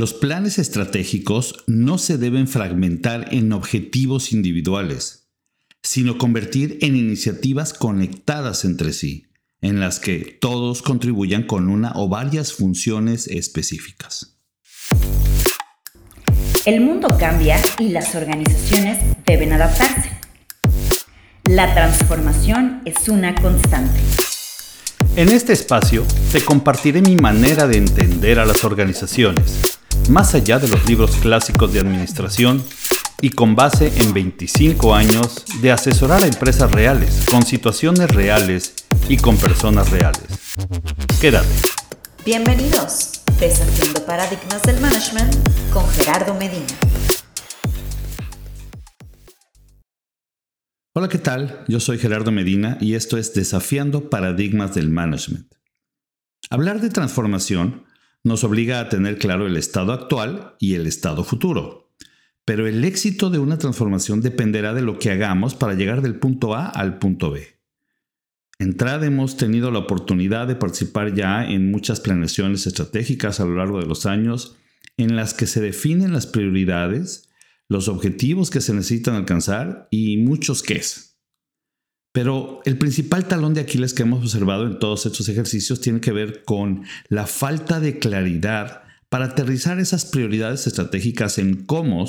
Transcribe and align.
Los 0.00 0.14
planes 0.14 0.58
estratégicos 0.58 1.62
no 1.66 1.98
se 1.98 2.16
deben 2.16 2.48
fragmentar 2.48 3.34
en 3.34 3.52
objetivos 3.52 4.32
individuales, 4.32 5.28
sino 5.82 6.16
convertir 6.16 6.78
en 6.80 6.96
iniciativas 6.96 7.74
conectadas 7.74 8.64
entre 8.64 8.94
sí, 8.94 9.26
en 9.60 9.78
las 9.78 10.00
que 10.00 10.38
todos 10.40 10.80
contribuyan 10.80 11.42
con 11.42 11.68
una 11.68 11.92
o 11.96 12.08
varias 12.08 12.54
funciones 12.54 13.26
específicas. 13.26 14.38
El 16.64 16.80
mundo 16.80 17.08
cambia 17.18 17.60
y 17.78 17.90
las 17.90 18.14
organizaciones 18.14 19.04
deben 19.26 19.52
adaptarse. 19.52 20.12
La 21.44 21.74
transformación 21.74 22.80
es 22.86 23.06
una 23.10 23.34
constante. 23.34 24.00
En 25.16 25.28
este 25.28 25.52
espacio 25.52 26.06
te 26.32 26.40
compartiré 26.42 27.02
mi 27.02 27.16
manera 27.16 27.66
de 27.66 27.76
entender 27.76 28.38
a 28.38 28.46
las 28.46 28.64
organizaciones, 28.64 29.79
más 30.08 30.34
allá 30.34 30.58
de 30.58 30.68
los 30.68 30.86
libros 30.88 31.12
clásicos 31.16 31.72
de 31.72 31.80
administración 31.80 32.62
y 33.20 33.30
con 33.30 33.54
base 33.54 33.92
en 33.96 34.12
25 34.12 34.94
años 34.94 35.44
de 35.60 35.72
asesorar 35.72 36.24
a 36.24 36.26
empresas 36.26 36.70
reales, 36.70 37.24
con 37.30 37.42
situaciones 37.44 38.10
reales 38.10 38.74
y 39.08 39.16
con 39.16 39.36
personas 39.36 39.90
reales. 39.90 40.22
Quédate. 41.20 41.48
Bienvenidos, 42.24 43.22
Desafiando 43.38 44.04
Paradigmas 44.06 44.62
del 44.62 44.80
Management 44.80 45.34
con 45.72 45.88
Gerardo 45.90 46.34
Medina. 46.34 46.66
Hola, 50.92 51.08
¿qué 51.08 51.18
tal? 51.18 51.64
Yo 51.68 51.78
soy 51.78 51.98
Gerardo 51.98 52.32
Medina 52.32 52.76
y 52.80 52.94
esto 52.94 53.16
es 53.16 53.32
Desafiando 53.32 54.10
Paradigmas 54.10 54.74
del 54.74 54.90
Management. 54.90 55.54
Hablar 56.50 56.80
de 56.80 56.90
transformación 56.90 57.84
nos 58.22 58.44
obliga 58.44 58.80
a 58.80 58.88
tener 58.88 59.18
claro 59.18 59.46
el 59.46 59.56
estado 59.56 59.92
actual 59.92 60.54
y 60.58 60.74
el 60.74 60.86
estado 60.86 61.24
futuro. 61.24 61.90
Pero 62.44 62.66
el 62.66 62.84
éxito 62.84 63.30
de 63.30 63.38
una 63.38 63.58
transformación 63.58 64.20
dependerá 64.20 64.74
de 64.74 64.82
lo 64.82 64.98
que 64.98 65.10
hagamos 65.10 65.54
para 65.54 65.74
llegar 65.74 66.02
del 66.02 66.16
punto 66.16 66.54
A 66.54 66.66
al 66.66 66.98
punto 66.98 67.30
B. 67.30 67.60
En 68.58 68.76
TRAD 68.76 69.04
hemos 69.04 69.36
tenido 69.36 69.70
la 69.70 69.78
oportunidad 69.78 70.46
de 70.46 70.54
participar 70.54 71.14
ya 71.14 71.44
en 71.44 71.70
muchas 71.70 72.00
planeaciones 72.00 72.66
estratégicas 72.66 73.40
a 73.40 73.46
lo 73.46 73.56
largo 73.56 73.80
de 73.80 73.86
los 73.86 74.04
años 74.04 74.56
en 74.98 75.16
las 75.16 75.32
que 75.32 75.46
se 75.46 75.62
definen 75.62 76.12
las 76.12 76.26
prioridades, 76.26 77.30
los 77.68 77.88
objetivos 77.88 78.50
que 78.50 78.60
se 78.60 78.74
necesitan 78.74 79.14
alcanzar 79.14 79.88
y 79.90 80.18
muchos 80.18 80.62
qués. 80.62 81.09
Pero 82.12 82.60
el 82.64 82.76
principal 82.76 83.26
talón 83.26 83.54
de 83.54 83.60
Aquiles 83.60 83.94
que 83.94 84.02
hemos 84.02 84.22
observado 84.22 84.66
en 84.66 84.78
todos 84.78 85.06
estos 85.06 85.28
ejercicios 85.28 85.80
tiene 85.80 86.00
que 86.00 86.12
ver 86.12 86.42
con 86.44 86.84
la 87.08 87.26
falta 87.26 87.78
de 87.78 87.98
claridad 87.98 88.82
para 89.08 89.26
aterrizar 89.26 89.78
esas 89.78 90.04
prioridades 90.06 90.66
estratégicas 90.66 91.38
en 91.38 91.64
cómo 91.64 92.04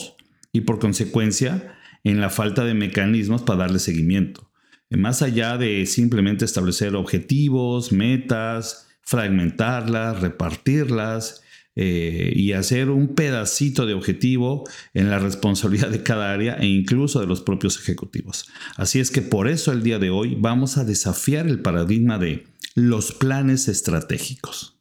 y 0.52 0.62
por 0.62 0.80
consecuencia 0.80 1.78
en 2.04 2.20
la 2.20 2.30
falta 2.30 2.64
de 2.66 2.74
mecanismos 2.74 3.44
para 3.44 3.60
darle 3.60 3.80
seguimiento. 3.80 4.52
Más 4.90 5.22
allá 5.22 5.58
de 5.58 5.86
simplemente 5.86 6.46
establecer 6.46 6.96
objetivos, 6.96 7.92
metas, 7.92 8.88
fragmentarlas, 9.02 10.20
repartirlas 10.20 11.44
eh, 11.76 12.34
y 12.36 12.52
hacer 12.52 12.90
un 12.90 13.16
pedacito 13.16 13.86
de 13.86 13.94
objetivo 13.94 14.68
en 14.94 15.10
la 15.10 15.20
responsabilidad 15.20 15.90
de 15.90 16.04
cada 16.04 16.34
área 16.34 16.56
e 16.56 16.68
incluso 16.68 17.22
de 17.22 17.28
los 17.28 17.42
propios 17.42 17.80
ejecutivos. 17.80 18.48
Así 18.76 19.00
es 19.00 19.12
que 19.12 19.22
por 19.22 19.48
eso 19.48 19.72
el 19.72 19.84
día 19.84 20.00
de 20.00 20.10
hoy 20.10 20.36
vamos 20.38 20.78
a 20.78 20.84
desafiar 20.84 21.48
el 21.48 21.62
paradigma 21.62 22.18
de 22.18 22.46
los 22.76 23.14
planes 23.14 23.68
estratégicos. 23.68 24.78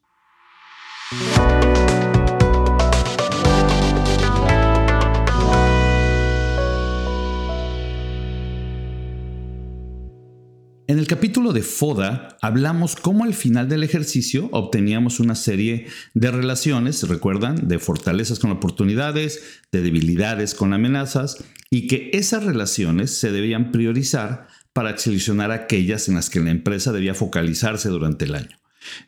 En 10.91 10.99
el 10.99 11.07
capítulo 11.07 11.53
de 11.53 11.63
FODA 11.63 12.37
hablamos 12.43 12.97
cómo 12.97 13.23
al 13.23 13.35
final 13.35 13.69
del 13.69 13.85
ejercicio 13.85 14.49
obteníamos 14.51 15.21
una 15.21 15.37
serie 15.37 15.87
de 16.15 16.33
relaciones, 16.33 17.07
recuerdan, 17.07 17.69
de 17.69 17.79
fortalezas 17.79 18.41
con 18.41 18.51
oportunidades, 18.51 19.61
de 19.71 19.83
debilidades 19.83 20.53
con 20.53 20.73
amenazas, 20.73 21.45
y 21.71 21.87
que 21.87 22.11
esas 22.13 22.43
relaciones 22.43 23.17
se 23.17 23.31
debían 23.31 23.71
priorizar 23.71 24.49
para 24.73 24.99
seleccionar 24.99 25.53
aquellas 25.53 26.09
en 26.09 26.17
las 26.17 26.29
que 26.29 26.41
la 26.41 26.51
empresa 26.51 26.91
debía 26.91 27.15
focalizarse 27.15 27.89
durante 27.89 28.25
el 28.25 28.35
año. 28.35 28.59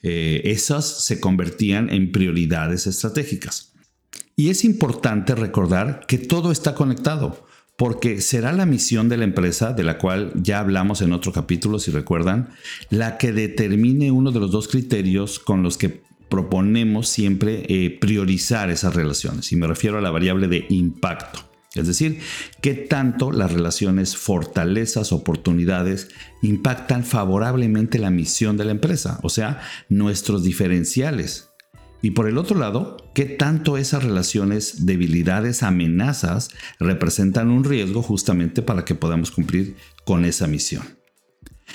Eh, 0.05 0.41
esas 0.45 1.05
se 1.05 1.19
convertían 1.19 1.91
en 1.91 2.13
prioridades 2.13 2.87
estratégicas. 2.87 3.73
Y 4.37 4.51
es 4.51 4.65
importante 4.65 5.35
recordar 5.35 6.07
que 6.07 6.19
todo 6.19 6.53
está 6.53 6.77
conectado 6.77 7.45
porque 7.77 8.21
será 8.21 8.53
la 8.53 8.67
misión 8.67 9.09
de 9.09 9.17
la 9.17 9.25
empresa, 9.25 9.73
de 9.73 9.83
la 9.83 9.99
cual 9.99 10.33
ya 10.37 10.61
hablamos 10.61 11.03
en 11.03 11.13
otro 11.13 11.33
capítulo, 11.33 11.79
si 11.79 11.91
recuerdan, 11.91 12.51
la 12.91 13.19
que 13.19 13.33
determine 13.33 14.11
uno 14.11 14.31
de 14.31 14.41
los 14.41 14.51
dos 14.51 14.69
criterios 14.69 15.39
con 15.39 15.63
los 15.63 15.79
que 15.79 16.03
proponemos 16.29 17.09
siempre 17.09 17.65
eh, 17.69 17.99
priorizar 18.01 18.71
esas 18.71 18.95
relaciones. 18.95 19.53
Y 19.53 19.57
me 19.57 19.67
refiero 19.67 19.99
a 19.99 20.01
la 20.01 20.11
variable 20.11 20.49
de 20.49 20.65
impacto. 20.71 21.41
Es 21.75 21.87
decir, 21.87 22.21
qué 22.61 22.75
tanto 22.75 23.33
las 23.33 23.53
relaciones 23.53 24.17
fortalezas, 24.17 25.13
oportunidades 25.13 26.09
impactan 26.43 27.05
favorablemente 27.05 27.99
la 27.99 28.11
misión 28.11 28.57
de 28.59 28.67
la 28.67 28.73
empresa, 28.73 29.19
o 29.23 29.31
sea, 29.31 29.63
nuestros 29.89 30.43
diferenciales 30.45 31.52
y 32.03 32.11
por 32.11 32.29
el 32.29 32.37
otro 32.37 32.59
lado, 32.59 32.97
¿qué 33.15 33.25
tanto 33.25 33.79
esas 33.79 34.03
relaciones, 34.03 34.85
debilidades, 34.85 35.63
amenazas 35.63 36.51
representan 36.81 37.49
un 37.51 37.65
riesgo 37.65 38.03
justamente 38.03 38.61
para 38.61 38.85
que 38.85 38.97
podamos 38.97 39.31
cumplir 39.31 39.77
con 40.05 40.25
esa 40.25 40.49
misión? 40.49 40.83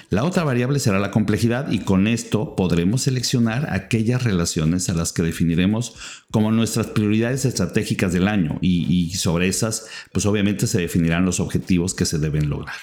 La 0.10 0.24
otra 0.24 0.44
variable 0.44 0.80
será 0.80 1.00
la 1.00 1.12
complejidad 1.12 1.72
y 1.72 1.80
con 1.80 2.08
esto 2.08 2.56
podremos 2.56 3.04
seleccionar 3.04 3.74
aquellas 3.74 4.24
relaciones 4.24 4.90
a 4.90 4.94
las 4.94 5.12
que 5.12 5.24
definiremos 5.24 5.96
como 6.32 6.52
nuestras 6.52 6.88
prioridades 6.88 7.46
estratégicas 7.46 8.14
del 8.14 8.28
año 8.28 8.58
y, 8.62 9.14
sobre 9.16 9.48
esas 9.48 9.88
pues 10.12 10.26
obviamente 10.26 10.68
se 10.68 10.80
definirán 10.80 11.26
los 11.26 11.40
objetivos 11.40 11.94
que 11.94 12.06
se 12.06 12.20
deben 12.20 12.50
lograr. 12.50 12.76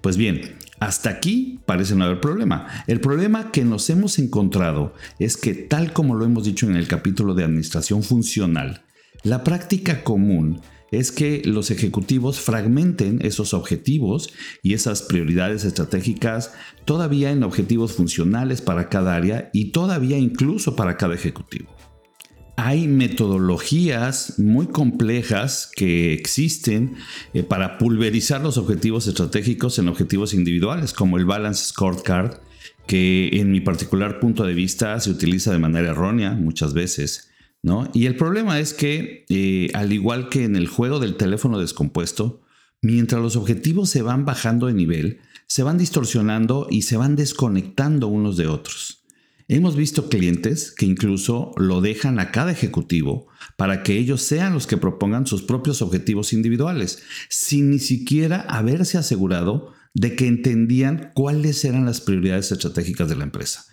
Pues 0.00 0.16
bien, 0.16 0.56
hasta 0.82 1.10
aquí 1.10 1.60
parece 1.64 1.94
no 1.94 2.04
haber 2.04 2.20
problema. 2.20 2.66
El 2.88 3.00
problema 3.00 3.52
que 3.52 3.64
nos 3.64 3.88
hemos 3.88 4.18
encontrado 4.18 4.94
es 5.20 5.36
que, 5.36 5.54
tal 5.54 5.92
como 5.92 6.16
lo 6.16 6.24
hemos 6.24 6.44
dicho 6.44 6.66
en 6.66 6.74
el 6.74 6.88
capítulo 6.88 7.34
de 7.34 7.44
administración 7.44 8.02
funcional, 8.02 8.82
la 9.22 9.44
práctica 9.44 10.02
común 10.02 10.60
es 10.90 11.12
que 11.12 11.40
los 11.44 11.70
ejecutivos 11.70 12.40
fragmenten 12.40 13.20
esos 13.22 13.54
objetivos 13.54 14.30
y 14.60 14.74
esas 14.74 15.02
prioridades 15.02 15.64
estratégicas 15.64 16.52
todavía 16.84 17.30
en 17.30 17.44
objetivos 17.44 17.92
funcionales 17.92 18.60
para 18.60 18.88
cada 18.88 19.14
área 19.14 19.50
y 19.52 19.66
todavía 19.66 20.18
incluso 20.18 20.74
para 20.74 20.96
cada 20.96 21.14
ejecutivo 21.14 21.70
hay 22.64 22.86
metodologías 22.86 24.38
muy 24.38 24.68
complejas 24.68 25.68
que 25.74 26.12
existen 26.12 26.94
eh, 27.34 27.42
para 27.42 27.76
pulverizar 27.76 28.40
los 28.40 28.56
objetivos 28.56 29.08
estratégicos 29.08 29.78
en 29.80 29.88
objetivos 29.88 30.32
individuales, 30.32 30.92
como 30.92 31.18
el 31.18 31.24
Balance 31.24 31.64
Scorecard, 31.70 32.38
que 32.86 33.30
en 33.32 33.50
mi 33.50 33.60
particular 33.60 34.20
punto 34.20 34.44
de 34.44 34.54
vista 34.54 34.98
se 35.00 35.10
utiliza 35.10 35.50
de 35.50 35.58
manera 35.58 35.90
errónea 35.90 36.32
muchas 36.32 36.72
veces. 36.72 37.30
¿no? 37.62 37.90
Y 37.94 38.06
el 38.06 38.16
problema 38.16 38.60
es 38.60 38.74
que, 38.74 39.24
eh, 39.28 39.70
al 39.74 39.92
igual 39.92 40.28
que 40.28 40.44
en 40.44 40.54
el 40.54 40.68
juego 40.68 41.00
del 41.00 41.16
teléfono 41.16 41.58
descompuesto, 41.58 42.42
mientras 42.80 43.20
los 43.20 43.34
objetivos 43.34 43.90
se 43.90 44.02
van 44.02 44.24
bajando 44.24 44.68
de 44.68 44.74
nivel, 44.74 45.20
se 45.48 45.64
van 45.64 45.78
distorsionando 45.78 46.68
y 46.70 46.82
se 46.82 46.96
van 46.96 47.16
desconectando 47.16 48.06
unos 48.06 48.36
de 48.36 48.46
otros. 48.46 49.01
Hemos 49.48 49.76
visto 49.76 50.08
clientes 50.08 50.72
que 50.72 50.86
incluso 50.86 51.52
lo 51.56 51.80
dejan 51.80 52.18
a 52.20 52.30
cada 52.30 52.52
ejecutivo 52.52 53.28
para 53.56 53.82
que 53.82 53.98
ellos 53.98 54.22
sean 54.22 54.54
los 54.54 54.66
que 54.66 54.76
propongan 54.76 55.26
sus 55.26 55.42
propios 55.42 55.82
objetivos 55.82 56.32
individuales, 56.32 57.02
sin 57.28 57.70
ni 57.70 57.78
siquiera 57.78 58.40
haberse 58.42 58.98
asegurado 58.98 59.72
de 59.94 60.16
que 60.16 60.26
entendían 60.26 61.10
cuáles 61.14 61.64
eran 61.64 61.84
las 61.84 62.00
prioridades 62.00 62.52
estratégicas 62.52 63.08
de 63.08 63.16
la 63.16 63.24
empresa. 63.24 63.66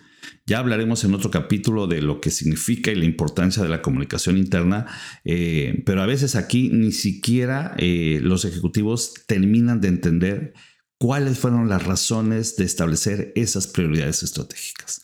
Ya 0.46 0.58
hablaremos 0.58 1.04
en 1.04 1.14
otro 1.14 1.30
capítulo 1.30 1.86
de 1.86 2.02
lo 2.02 2.20
que 2.20 2.30
significa 2.30 2.90
y 2.90 2.96
la 2.96 3.04
importancia 3.04 3.62
de 3.62 3.68
la 3.68 3.82
comunicación 3.82 4.36
interna, 4.36 4.86
eh, 5.24 5.82
pero 5.86 6.02
a 6.02 6.06
veces 6.06 6.34
aquí 6.34 6.70
ni 6.70 6.92
siquiera 6.92 7.74
eh, 7.78 8.20
los 8.22 8.44
ejecutivos 8.44 9.14
terminan 9.26 9.80
de 9.80 9.88
entender 9.88 10.54
cuáles 10.98 11.38
fueron 11.38 11.68
las 11.68 11.86
razones 11.86 12.56
de 12.56 12.64
establecer 12.64 13.32
esas 13.36 13.66
prioridades 13.66 14.22
estratégicas. 14.22 15.02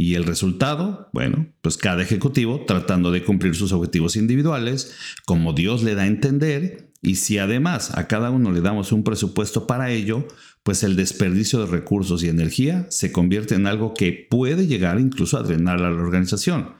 Y 0.00 0.14
el 0.14 0.22
resultado, 0.22 1.10
bueno, 1.12 1.48
pues 1.60 1.76
cada 1.76 2.04
ejecutivo 2.04 2.64
tratando 2.64 3.10
de 3.10 3.24
cumplir 3.24 3.56
sus 3.56 3.72
objetivos 3.72 4.14
individuales, 4.14 4.94
como 5.26 5.54
Dios 5.54 5.82
le 5.82 5.96
da 5.96 6.02
a 6.02 6.06
entender, 6.06 6.92
y 7.02 7.16
si 7.16 7.38
además 7.38 7.98
a 7.98 8.06
cada 8.06 8.30
uno 8.30 8.52
le 8.52 8.60
damos 8.60 8.92
un 8.92 9.02
presupuesto 9.02 9.66
para 9.66 9.90
ello, 9.90 10.24
pues 10.62 10.84
el 10.84 10.94
desperdicio 10.94 11.58
de 11.58 11.66
recursos 11.66 12.22
y 12.22 12.28
energía 12.28 12.86
se 12.90 13.10
convierte 13.10 13.56
en 13.56 13.66
algo 13.66 13.92
que 13.92 14.28
puede 14.30 14.68
llegar 14.68 15.00
incluso 15.00 15.36
a 15.36 15.42
drenar 15.42 15.82
a 15.82 15.90
la 15.90 16.00
organización. 16.00 16.74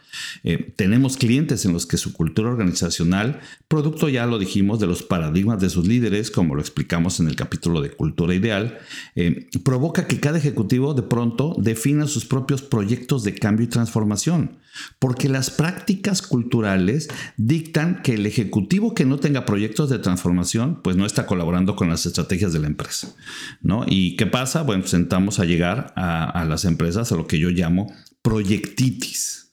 Eh, 0.44 0.72
tenemos 0.76 1.16
clientes 1.16 1.64
en 1.64 1.72
los 1.72 1.86
que 1.86 1.96
su 1.96 2.12
cultura 2.12 2.50
organizacional, 2.50 3.40
producto 3.68 4.08
ya 4.08 4.26
lo 4.26 4.38
dijimos 4.38 4.80
de 4.80 4.86
los 4.86 5.02
paradigmas 5.02 5.60
de 5.60 5.70
sus 5.70 5.86
líderes, 5.86 6.30
como 6.30 6.54
lo 6.54 6.60
explicamos 6.60 7.20
en 7.20 7.28
el 7.28 7.36
capítulo 7.36 7.80
de 7.80 7.90
cultura 7.90 8.34
ideal, 8.34 8.78
eh, 9.14 9.48
provoca 9.62 10.06
que 10.06 10.20
cada 10.20 10.38
ejecutivo 10.38 10.94
de 10.94 11.02
pronto 11.02 11.54
defina 11.58 12.06
sus 12.06 12.24
propios 12.24 12.62
proyectos 12.62 13.24
de 13.24 13.34
cambio 13.34 13.64
y 13.64 13.68
transformación, 13.68 14.58
porque 14.98 15.28
las 15.28 15.50
prácticas 15.50 16.22
culturales 16.22 17.08
dictan 17.36 18.02
que 18.02 18.14
el 18.14 18.26
ejecutivo 18.26 18.94
que 18.94 19.04
no 19.04 19.18
tenga 19.18 19.44
proyectos 19.44 19.90
de 19.90 19.98
transformación, 19.98 20.80
pues 20.82 20.96
no 20.96 21.06
está 21.06 21.26
colaborando 21.26 21.76
con 21.76 21.88
las 21.88 22.06
estrategias 22.06 22.52
de 22.52 22.60
la 22.60 22.66
empresa. 22.66 23.14
¿no? 23.62 23.84
¿Y 23.86 24.16
qué 24.16 24.26
pasa? 24.26 24.62
Bueno, 24.62 24.86
sentamos 24.86 25.38
a 25.38 25.44
llegar 25.44 25.92
a, 25.96 26.24
a 26.24 26.44
las 26.44 26.64
empresas 26.64 27.12
a 27.12 27.16
lo 27.16 27.26
que 27.26 27.38
yo 27.38 27.50
llamo 27.50 27.92
proyectitis. 28.22 29.47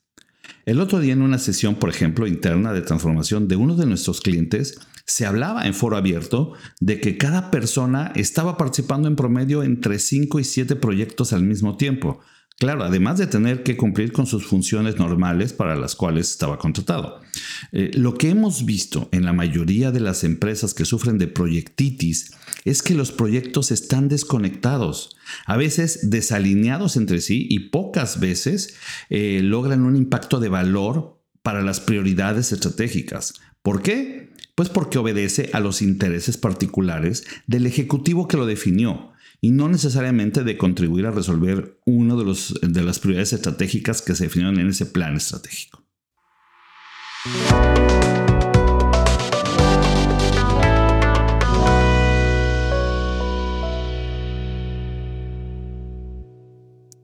El 0.66 0.82
otro 0.82 1.00
día 1.00 1.14
en 1.14 1.22
una 1.22 1.38
sesión, 1.38 1.76
por 1.76 1.90
ejemplo, 1.90 2.26
interna 2.26 2.74
de 2.74 2.82
transformación 2.82 3.48
de 3.48 3.56
uno 3.56 3.76
de 3.76 3.86
nuestros 3.86 4.20
clientes, 4.20 4.80
se 5.06 5.28
hablaba 5.28 5.68
en 5.68 5.76
foro 5.76 5.96
abierto 5.96 6.54
de 6.80 7.00
que 7.00 7.18
cada 7.18 7.52
persona 7.52 8.12
estaba 8.16 8.58
participando 8.58 9.08
en 9.08 9.16
promedio 9.16 9.62
entre 9.62 10.00
5 10.00 10.40
y 10.40 10.44
7 10.44 10.76
proyectos 10.76 11.34
al 11.34 11.44
mismo 11.44 11.78
tiempo. 11.78 12.20
Claro, 12.58 12.84
además 12.84 13.20
de 13.20 13.28
tener 13.28 13.64
que 13.64 13.78
cumplir 13.78 14.12
con 14.12 14.26
sus 14.26 14.48
funciones 14.48 14.98
normales 14.98 15.54
para 15.54 15.76
las 15.76 15.94
cuales 15.94 16.32
estaba 16.32 16.58
contratado. 16.58 17.20
Eh, 17.72 17.92
lo 17.94 18.16
que 18.16 18.30
hemos 18.30 18.66
visto 18.66 19.10
en 19.12 19.26
la 19.26 19.34
mayoría 19.34 19.92
de 19.92 20.00
las 20.00 20.24
empresas 20.24 20.74
que 20.74 20.86
sufren 20.86 21.18
de 21.18 21.28
proyectitis 21.28 22.32
es 22.66 22.82
que 22.82 22.96
los 22.96 23.12
proyectos 23.12 23.72
están 23.72 24.10
desconectados, 24.10 25.16
a 25.46 25.56
veces 25.56 26.10
desalineados 26.10 26.98
entre 26.98 27.22
sí 27.22 27.48
y 27.50 27.70
pocas 27.70 28.20
veces 28.20 28.76
eh, 29.10 29.40
logran 29.42 29.84
un 29.84 29.96
impacto 29.96 30.40
de 30.40 30.50
valor 30.50 31.22
para 31.44 31.62
las 31.62 31.80
prioridades 31.80 32.52
estratégicas. 32.52 33.36
¿Por 33.62 33.84
qué? 33.84 34.34
Pues 34.56 34.70
porque 34.70 34.98
obedece 34.98 35.52
a 35.54 35.60
los 35.60 35.82
intereses 35.82 36.38
particulares 36.38 37.24
del 37.46 37.68
ejecutivo 37.68 38.28
que 38.28 38.38
lo 38.38 38.46
definió 38.48 39.12
y 39.42 39.52
no 39.52 39.70
necesariamente 39.70 40.44
de 40.44 40.58
contribuir 40.58 41.06
a 41.06 41.12
resolver 41.12 41.80
una 41.86 42.16
de, 42.16 42.36
de 42.68 42.84
las 42.84 43.00
prioridades 43.00 43.34
estratégicas 43.34 44.02
que 44.02 44.16
se 44.16 44.24
definieron 44.24 44.60
en 44.60 44.70
ese 44.70 44.88
plan 44.88 45.16
estratégico. 45.16 45.85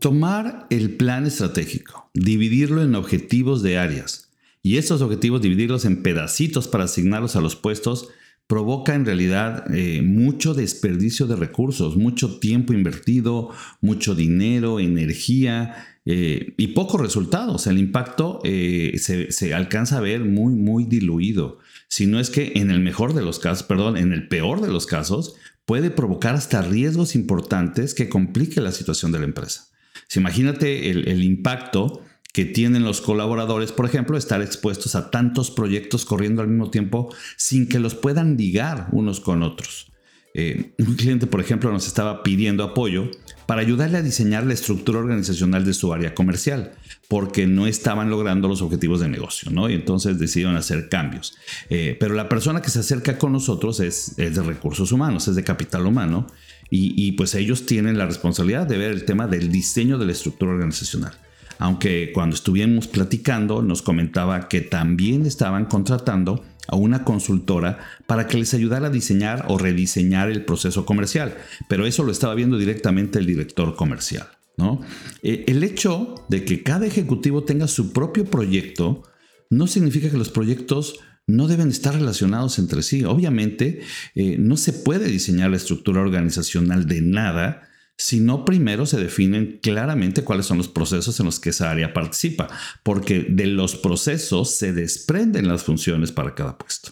Tomar 0.02 0.66
el 0.72 0.98
plan 0.98 1.28
estratégico, 1.28 2.10
dividirlo 2.16 2.82
en 2.82 2.96
objetivos 2.96 3.62
de 3.62 3.78
áreas 3.78 4.32
y 4.64 4.78
estos 4.78 5.04
objetivos 5.04 5.44
dividirlos 5.44 5.86
en 5.86 6.02
pedacitos 6.02 6.68
para 6.68 6.86
asignarlos 6.86 7.36
a 7.36 7.42
los 7.42 7.56
puestos 7.56 8.10
provoca 8.48 8.96
en 8.96 9.06
realidad 9.06 9.72
eh, 9.72 10.02
mucho 10.02 10.56
desperdicio 10.56 11.28
de 11.28 11.36
recursos, 11.36 11.98
mucho 11.98 12.40
tiempo 12.40 12.74
invertido, 12.74 13.52
mucho 13.80 14.16
dinero, 14.16 14.80
energía 14.80 15.76
eh, 16.08 16.56
y 16.58 16.70
pocos 16.70 17.00
resultados. 17.00 17.68
El 17.68 17.78
impacto 17.78 18.40
eh, 18.44 18.94
se, 18.98 19.32
se, 19.32 19.54
alcanza 19.54 20.00
a 20.00 20.02
ver 20.02 20.22
muy, 20.22 20.56
muy 20.56 20.86
diluido. 20.86 21.60
Si 21.90 22.08
no 22.08 22.20
es 22.20 22.32
que 22.32 22.54
en 22.56 22.72
el 22.72 22.80
mejor 22.80 23.14
de 23.14 23.22
los 23.22 23.38
casos, 23.38 23.68
perdón, 23.68 23.98
en 23.98 24.14
el 24.14 24.28
peor 24.28 24.62
de 24.62 24.70
los 24.70 24.88
casos, 24.88 25.36
puede 25.66 25.92
provocar 25.92 26.34
hasta 26.34 26.64
riesgos 26.64 27.14
importantes 27.14 27.94
que 27.94 28.10
compliquen 28.10 28.64
la 28.64 28.72
situación 28.72 29.12
de 29.12 29.20
la 29.20 29.26
empresa. 29.26 29.71
Si 30.12 30.20
imagínate 30.20 30.90
el, 30.90 31.24
impacto 31.24 32.02
que 32.34 32.44
tienen 32.44 32.84
los 32.84 33.00
colaboradores, 33.00 33.72
por 33.72 33.86
ejemplo, 33.86 34.18
estar 34.18 34.42
expuestos 34.42 34.94
a 34.96 35.10
tantos 35.10 35.52
proyectos 35.52 36.04
corriendo 36.04 36.42
al 36.42 36.50
mismo 36.50 36.70
tiempo 36.70 37.16
sin 37.38 37.70
que 37.70 37.80
los 37.80 37.96
puedan 37.96 38.36
ligar 38.36 38.90
unos 38.92 39.22
con 39.22 39.42
otros. 39.42 39.90
Eh, 40.34 40.74
un 40.80 40.96
cliente, 40.96 41.28
por 41.28 41.40
ejemplo, 41.40 41.72
nos 41.72 41.88
estaba 41.88 42.24
pidiendo 42.24 42.66
apoyo 42.66 43.10
para 43.46 43.62
ayudarle 43.62 44.00
a 44.00 44.02
diseñar 44.02 44.46
la 44.46 44.54
estructura 44.54 45.00
organizacional 45.00 45.64
de 45.64 45.74
su 45.74 45.94
área 45.94 46.14
comercial, 46.14 46.74
porque 47.08 47.48
no 47.48 47.66
estaban 47.66 48.10
logrando 48.10 48.50
los 48.50 48.62
objetivos 48.62 49.00
de 49.00 49.08
negocio, 49.08 49.50
¿no? 49.50 49.70
Y 49.70 49.76
entonces 49.76 50.20
decidieron 50.20 50.58
hacer 50.58 50.90
cambios. 50.90 51.38
Eh, 51.70 51.96
pero 51.98 52.16
la 52.16 52.28
persona 52.28 52.62
que 52.62 52.70
se 52.70 52.80
acerca 52.80 53.18
con 53.18 53.32
nosotros 53.32 53.80
es 53.80 54.18
de 54.18 54.42
recursos 54.42 54.92
humanos, 54.92 55.30
es 55.30 55.36
de 55.36 55.44
capital 55.46 55.86
humano, 55.86 56.28
y, 56.74 57.12
pues 57.14 57.36
ellos 57.36 57.66
tienen 57.66 57.98
la 57.98 58.06
responsabilidad 58.06 58.66
de 58.66 58.78
ver 58.78 58.92
el 58.92 59.04
tema 59.04 59.28
del 59.28 59.52
diseño 59.52 59.98
de 59.98 60.06
la 60.06 60.14
estructura 60.14 60.54
organizacional 60.54 61.14
aunque 61.60 62.12
cuando 62.12 62.36
estuvimos 62.36 62.88
platicando 62.88 63.62
nos 63.62 63.84
comentaba 63.84 64.48
que 64.48 64.62
también 64.62 65.28
estaban 65.28 65.66
contratando 65.66 66.44
a 66.68 66.76
una 66.76 67.04
consultora 67.04 67.80
para 68.08 68.26
que 68.26 68.38
les 68.38 68.54
ayudara 68.56 68.88
a 68.88 68.90
diseñar 68.90 69.46
o 69.48 69.60
rediseñar 69.60 70.32
el 70.32 70.44
proceso 70.44 70.88
comercial, 70.88 71.38
pero 71.68 71.86
eso 71.86 72.04
lo 72.04 72.12
estaba 72.12 72.34
viendo 72.34 72.58
directamente 72.58 73.20
el 73.20 73.28
director 73.28 73.76
comercial. 73.76 74.28
¿no? 74.58 74.82
Eh, 75.22 75.44
el 75.48 75.64
hecho 75.64 76.16
de 76.30 76.46
que 76.46 76.64
cada 76.64 76.88
ejecutivo 76.88 77.44
tenga 77.44 77.68
su 77.68 77.94
propio 77.94 78.26
proyecto 78.26 79.04
no 79.52 79.68
significa 79.68 80.10
que 80.10 80.18
los 80.18 80.30
proyectos 80.30 81.00
no 81.28 81.48
deben 81.48 81.70
estar 81.70 81.94
relacionados 81.94 82.60
entre 82.60 82.84
sí. 82.84 83.04
Obviamente, 83.04 83.82
eh, 84.16 84.38
no 84.38 84.58
se 84.58 84.74
puede 84.74 85.08
diseñar 85.08 85.52
la 85.52 85.58
estructura 85.58 86.02
organizacional 86.02 86.88
de 86.88 87.02
nada 87.02 87.68
si 87.98 88.20
no 88.20 88.46
primero 88.46 88.88
se 88.88 88.98
definen 89.00 89.60
claramente 89.62 90.24
cuáles 90.24 90.48
son 90.48 90.58
los 90.58 90.68
procesos 90.68 91.20
en 91.20 91.28
los 91.28 91.40
que 91.40 91.52
esa 91.52 91.70
área 91.70 91.94
participa, 91.94 92.50
porque 92.82 93.28
de 93.30 93.46
los 93.46 93.76
procesos 93.76 94.56
se 94.56 94.74
desprenden 94.74 95.48
las 95.48 95.64
funciones 95.64 96.12
para 96.12 96.34
cada 96.34 96.58
puesto. 96.58 96.92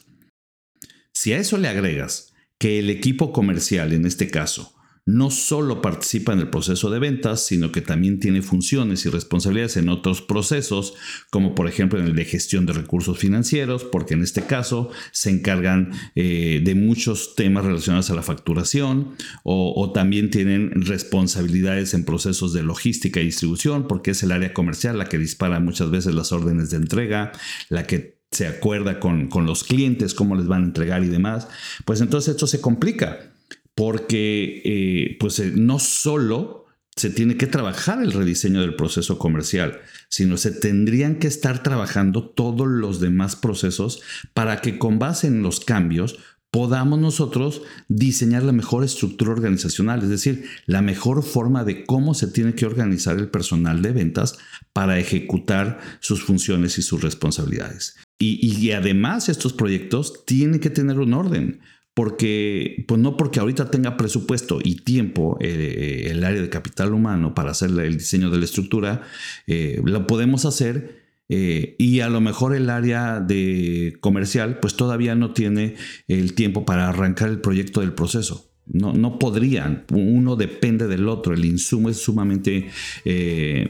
Si 1.11 1.33
a 1.33 1.39
eso 1.39 1.57
le 1.57 1.67
agregas 1.67 2.33
que 2.59 2.77
el 2.77 2.91
equipo 2.91 3.33
comercial, 3.33 3.93
en 3.93 4.05
este 4.05 4.29
caso, 4.29 4.75
no 5.09 5.31
solo 5.31 5.81
participa 5.81 6.33
en 6.33 6.39
el 6.39 6.49
proceso 6.49 6.91
de 6.91 6.99
ventas, 6.99 7.45
sino 7.45 7.71
que 7.71 7.81
también 7.81 8.19
tiene 8.19 8.41
funciones 8.41 9.05
y 9.05 9.09
responsabilidades 9.09 9.77
en 9.77 9.89
otros 9.89 10.21
procesos, 10.21 10.93
como 11.31 11.55
por 11.55 11.67
ejemplo 11.67 11.99
en 11.99 12.05
el 12.05 12.15
de 12.15 12.25
gestión 12.25 12.65
de 12.65 12.73
recursos 12.73 13.17
financieros, 13.17 13.83
porque 13.83 14.13
en 14.13 14.21
este 14.21 14.43
caso 14.43 14.91
se 15.11 15.31
encargan 15.31 15.91
eh, 16.15 16.61
de 16.63 16.75
muchos 16.75 17.35
temas 17.35 17.65
relacionados 17.65 18.11
a 18.11 18.15
la 18.15 18.21
facturación, 18.21 19.15
o, 19.43 19.73
o, 19.75 19.91
también 19.91 20.29
tienen 20.29 20.71
responsabilidades 20.75 21.93
en 21.95 22.05
procesos 22.05 22.53
de 22.53 22.61
logística 22.61 23.19
y 23.19 23.25
distribución, 23.25 23.87
porque 23.87 24.11
es 24.11 24.21
el 24.21 24.31
área 24.31 24.53
comercial 24.53 24.97
la 24.97 25.05
que 25.05 25.17
dispara 25.17 25.59
muchas 25.59 25.89
veces 25.89 26.13
las 26.13 26.31
órdenes 26.31 26.69
de 26.69 26.77
entrega, 26.77 27.31
la 27.69 27.87
que 27.87 28.19
se 28.31 28.45
acuerda 28.45 28.99
con, 28.99 29.27
con 29.27 29.47
los 29.47 29.63
clientes, 29.63 30.13
cómo 30.13 30.35
les 30.35 30.45
van 30.45 30.61
a 30.61 30.65
entregar 30.67 31.03
y 31.03 31.07
demás, 31.07 31.47
pues 31.83 31.99
entonces 31.99 32.35
esto 32.35 32.45
se 32.45 32.61
complica 32.61 33.31
porque 33.79 34.61
eh, 34.65 35.15
pues 35.21 35.39
eh, 35.39 35.53
no 35.55 35.79
solo 35.79 36.65
se 36.97 37.09
tiene 37.09 37.37
que 37.37 37.47
trabajar 37.47 38.03
el 38.03 38.11
rediseño 38.11 38.59
del 38.59 38.75
proceso 38.75 39.17
comercial, 39.17 39.79
sino 40.09 40.35
se 40.35 40.51
tendrían 40.51 41.15
que 41.15 41.27
estar 41.27 41.63
trabajando 41.63 42.27
todos 42.27 42.67
los 42.67 42.99
demás 42.99 43.37
procesos 43.37 44.01
para 44.33 44.59
que 44.59 44.77
con 44.77 44.99
base 44.99 45.27
en 45.27 45.43
los 45.43 45.61
cambios 45.61 46.19
podamos 46.51 46.99
nosotros 46.99 47.61
diseñar 47.87 48.43
la 48.43 48.51
mejor 48.51 48.83
estructura 48.83 49.31
organizacional, 49.31 50.03
es 50.03 50.09
decir, 50.09 50.43
la 50.65 50.81
mejor 50.81 51.23
forma 51.23 51.63
de 51.63 51.85
cómo 51.85 52.13
se 52.15 52.27
tiene 52.27 52.55
que 52.55 52.65
organizar 52.65 53.17
el 53.17 53.29
personal 53.29 53.81
de 53.81 53.93
ventas 53.93 54.39
para 54.73 54.99
ejecutar 54.99 55.79
sus 56.01 56.21
funciones 56.21 56.77
y 56.77 56.81
sus 56.81 57.01
responsabilidades. 57.01 57.95
Y, 58.17 58.45
y 58.45 58.73
además 58.73 59.29
estos 59.29 59.53
proyectos 59.53 60.25
tienen 60.25 60.59
que 60.59 60.69
tener 60.69 60.99
un 60.99 61.13
orden 61.13 61.61
porque, 61.99 62.85
pues 62.87 63.01
no 63.01 63.17
porque 63.17 63.41
ahorita 63.41 63.69
tenga 63.69 63.97
presupuesto 63.97 64.59
y 64.63 64.75
tiempo 64.75 65.37
eh, 65.41 66.07
el 66.09 66.23
área 66.23 66.41
de 66.41 66.47
capital 66.47 66.93
humano 66.93 67.35
para 67.35 67.51
hacer 67.51 67.71
el 67.71 67.97
diseño 67.97 68.29
de 68.29 68.37
la 68.37 68.45
estructura, 68.45 69.01
eh, 69.47 69.81
lo 69.83 70.07
podemos 70.07 70.45
hacer 70.45 71.01
eh, 71.27 71.75
y 71.77 71.99
a 71.99 72.07
lo 72.07 72.21
mejor 72.21 72.55
el 72.55 72.69
área 72.69 73.19
de 73.19 73.97
comercial 73.99 74.59
pues 74.61 74.77
todavía 74.77 75.13
no 75.15 75.33
tiene 75.33 75.75
el 76.07 76.35
tiempo 76.35 76.63
para 76.63 76.87
arrancar 76.87 77.27
el 77.27 77.41
proyecto 77.41 77.81
del 77.81 77.91
proceso. 77.91 78.49
No, 78.65 78.93
no 78.93 79.19
podrían, 79.19 79.83
uno 79.91 80.37
depende 80.37 80.87
del 80.87 81.09
otro, 81.09 81.33
el 81.33 81.43
insumo 81.43 81.89
es 81.89 81.97
sumamente 81.97 82.69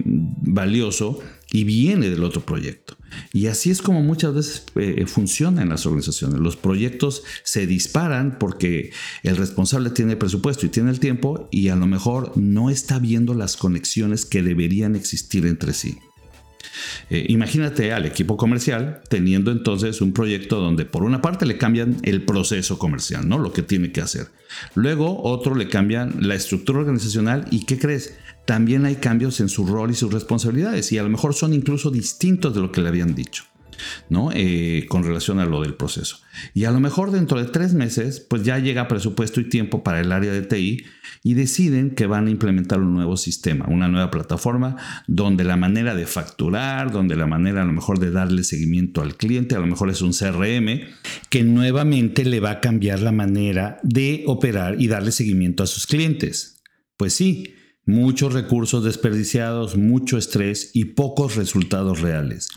valioso 0.05 1.19
y 1.51 1.63
viene 1.63 2.09
del 2.09 2.23
otro 2.23 2.41
proyecto. 2.41 2.97
Y 3.33 3.47
así 3.47 3.71
es 3.71 3.81
como 3.81 4.01
muchas 4.01 4.33
veces 4.33 4.63
eh, 4.75 5.05
funciona 5.07 5.61
en 5.61 5.69
las 5.69 5.85
organizaciones. 5.85 6.39
Los 6.39 6.55
proyectos 6.55 7.23
se 7.43 7.65
disparan 7.65 8.37
porque 8.39 8.91
el 9.23 9.37
responsable 9.37 9.89
tiene 9.89 10.15
presupuesto 10.15 10.65
y 10.65 10.69
tiene 10.69 10.91
el 10.91 10.99
tiempo 10.99 11.47
y 11.51 11.69
a 11.69 11.75
lo 11.75 11.87
mejor 11.87 12.37
no 12.37 12.69
está 12.69 12.99
viendo 12.99 13.33
las 13.33 13.57
conexiones 13.57 14.25
que 14.25 14.43
deberían 14.43 14.95
existir 14.95 15.45
entre 15.45 15.73
sí. 15.73 15.97
Eh, 17.09 17.25
imagínate 17.29 17.93
al 17.93 18.05
equipo 18.05 18.37
comercial 18.37 19.01
teniendo 19.09 19.51
entonces 19.51 20.01
un 20.01 20.13
proyecto 20.13 20.59
donde 20.59 20.85
por 20.85 21.03
una 21.03 21.21
parte 21.21 21.45
le 21.45 21.57
cambian 21.57 21.97
el 22.03 22.23
proceso 22.23 22.77
comercial, 22.77 23.27
¿no? 23.27 23.37
Lo 23.37 23.53
que 23.53 23.63
tiene 23.63 23.91
que 23.91 24.01
hacer. 24.01 24.27
Luego 24.75 25.23
otro 25.23 25.55
le 25.55 25.69
cambian 25.69 26.15
la 26.19 26.35
estructura 26.35 26.79
organizacional 26.79 27.45
y 27.51 27.65
¿qué 27.65 27.77
crees? 27.77 28.15
También 28.45 28.85
hay 28.85 28.95
cambios 28.95 29.39
en 29.39 29.49
su 29.49 29.65
rol 29.65 29.91
y 29.91 29.95
sus 29.95 30.11
responsabilidades 30.11 30.91
y 30.91 30.97
a 30.97 31.03
lo 31.03 31.09
mejor 31.09 31.33
son 31.33 31.53
incluso 31.53 31.91
distintos 31.91 32.53
de 32.55 32.61
lo 32.61 32.71
que 32.71 32.81
le 32.81 32.89
habían 32.89 33.15
dicho. 33.15 33.43
¿No? 34.09 34.29
Eh, 34.33 34.85
con 34.89 35.03
relación 35.03 35.39
a 35.39 35.45
lo 35.45 35.61
del 35.61 35.75
proceso. 35.75 36.17
Y 36.53 36.65
a 36.65 36.71
lo 36.71 36.79
mejor 36.79 37.11
dentro 37.11 37.39
de 37.39 37.49
tres 37.49 37.73
meses, 37.73 38.19
pues 38.19 38.43
ya 38.43 38.59
llega 38.59 38.87
presupuesto 38.87 39.41
y 39.41 39.49
tiempo 39.49 39.83
para 39.83 39.99
el 39.99 40.11
área 40.11 40.31
de 40.31 40.41
TI 40.41 40.85
y 41.23 41.33
deciden 41.33 41.91
que 41.91 42.07
van 42.07 42.27
a 42.27 42.31
implementar 42.31 42.79
un 42.79 42.93
nuevo 42.93 43.17
sistema, 43.17 43.65
una 43.67 43.87
nueva 43.87 44.09
plataforma 44.11 44.77
donde 45.07 45.43
la 45.43 45.57
manera 45.57 45.95
de 45.95 46.05
facturar, 46.05 46.91
donde 46.91 47.15
la 47.15 47.27
manera 47.27 47.61
a 47.61 47.65
lo 47.65 47.73
mejor 47.73 47.99
de 47.99 48.11
darle 48.11 48.43
seguimiento 48.43 49.01
al 49.01 49.15
cliente, 49.15 49.55
a 49.55 49.59
lo 49.59 49.67
mejor 49.67 49.89
es 49.89 50.01
un 50.01 50.13
CRM, 50.13 50.81
que 51.29 51.43
nuevamente 51.43 52.25
le 52.25 52.39
va 52.39 52.51
a 52.51 52.61
cambiar 52.61 53.01
la 53.01 53.11
manera 53.11 53.79
de 53.83 54.23
operar 54.27 54.81
y 54.81 54.87
darle 54.87 55.11
seguimiento 55.11 55.63
a 55.63 55.67
sus 55.67 55.87
clientes. 55.87 56.61
Pues 56.97 57.13
sí, 57.13 57.53
muchos 57.85 58.33
recursos 58.33 58.83
desperdiciados, 58.83 59.77
mucho 59.77 60.17
estrés 60.17 60.71
y 60.73 60.85
pocos 60.85 61.35
resultados 61.35 62.01
reales. 62.01 62.49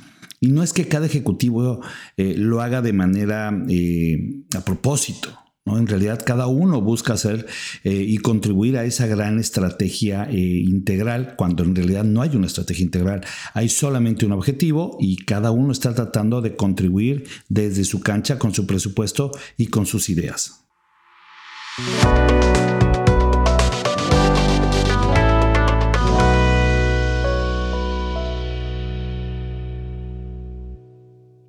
Y 0.42 0.48
no 0.48 0.64
es 0.64 0.72
que 0.72 0.88
cada 0.88 1.06
ejecutivo 1.06 1.80
eh, 2.16 2.34
lo 2.36 2.60
haga 2.62 2.82
de 2.82 2.92
manera 2.92 3.56
eh, 3.68 4.42
a 4.56 4.64
propósito. 4.64 5.30
¿no? 5.64 5.78
En 5.78 5.86
realidad 5.86 6.20
cada 6.26 6.48
uno 6.48 6.80
busca 6.80 7.12
hacer 7.12 7.46
eh, 7.84 8.04
y 8.08 8.18
contribuir 8.18 8.76
a 8.76 8.84
esa 8.84 9.06
gran 9.06 9.38
estrategia 9.38 10.28
integral, 10.32 11.36
cuando 11.36 11.62
en 11.62 11.76
realidad 11.76 12.02
no 12.02 12.22
hay 12.22 12.34
una 12.34 12.48
estrategia 12.48 12.84
integral, 12.84 13.24
hay 13.54 13.68
solamente 13.68 14.26
un 14.26 14.32
objetivo 14.32 14.96
y 15.00 15.14
cada 15.14 15.52
uno 15.52 15.70
está 15.70 15.94
tratando 15.94 16.40
de 16.40 16.56
contribuir 16.56 17.22
desde 17.48 17.84
su 17.84 18.00
cancha 18.00 18.40
con 18.40 18.52
su 18.52 18.66
presupuesto 18.66 19.30
y 19.56 19.68
con 19.68 19.86
sus 19.86 20.10
ideas. 20.10 20.64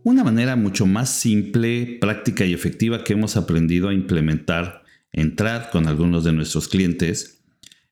Una 0.03 0.25
manera 0.25 0.57
mucho 0.57 0.86
más 0.86 1.10
simple, 1.10 1.98
práctica 2.01 2.45
y 2.45 2.53
efectiva 2.53 3.05
que 3.05 3.13
hemos 3.13 3.38
aprendido 3.38 3.88
a 3.88 3.93
implementar, 3.93 4.83
entrar 5.13 5.69
con 5.72 5.88
algunos 5.88 6.25
de 6.25 6.33
nuestros 6.33 6.67
clientes, 6.67 7.41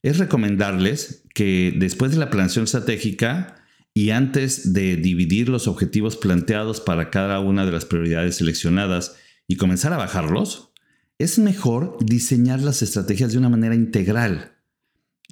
es 0.03 0.17
recomendarles 0.17 1.23
que 1.33 1.73
después 1.77 2.11
de 2.11 2.17
la 2.17 2.29
planeación 2.29 2.65
estratégica 2.65 3.63
y 3.93 4.09
antes 4.09 4.73
de 4.73 4.97
dividir 4.97 5.47
los 5.47 5.67
objetivos 5.67 6.17
planteados 6.17 6.81
para 6.81 7.09
cada 7.11 7.39
una 7.39 7.65
de 7.65 7.71
las 7.71 7.85
prioridades 7.85 8.35
seleccionadas 8.35 9.15
y 9.47 9.55
comenzar 9.55 9.93
a 9.93 9.97
bajarlos, 9.97 10.71
es 11.17 11.39
mejor 11.39 11.97
diseñar 12.03 12.59
las 12.59 12.81
estrategias 12.81 13.31
de 13.31 13.37
una 13.37 13.49
manera 13.49 13.75
integral. 13.75 14.53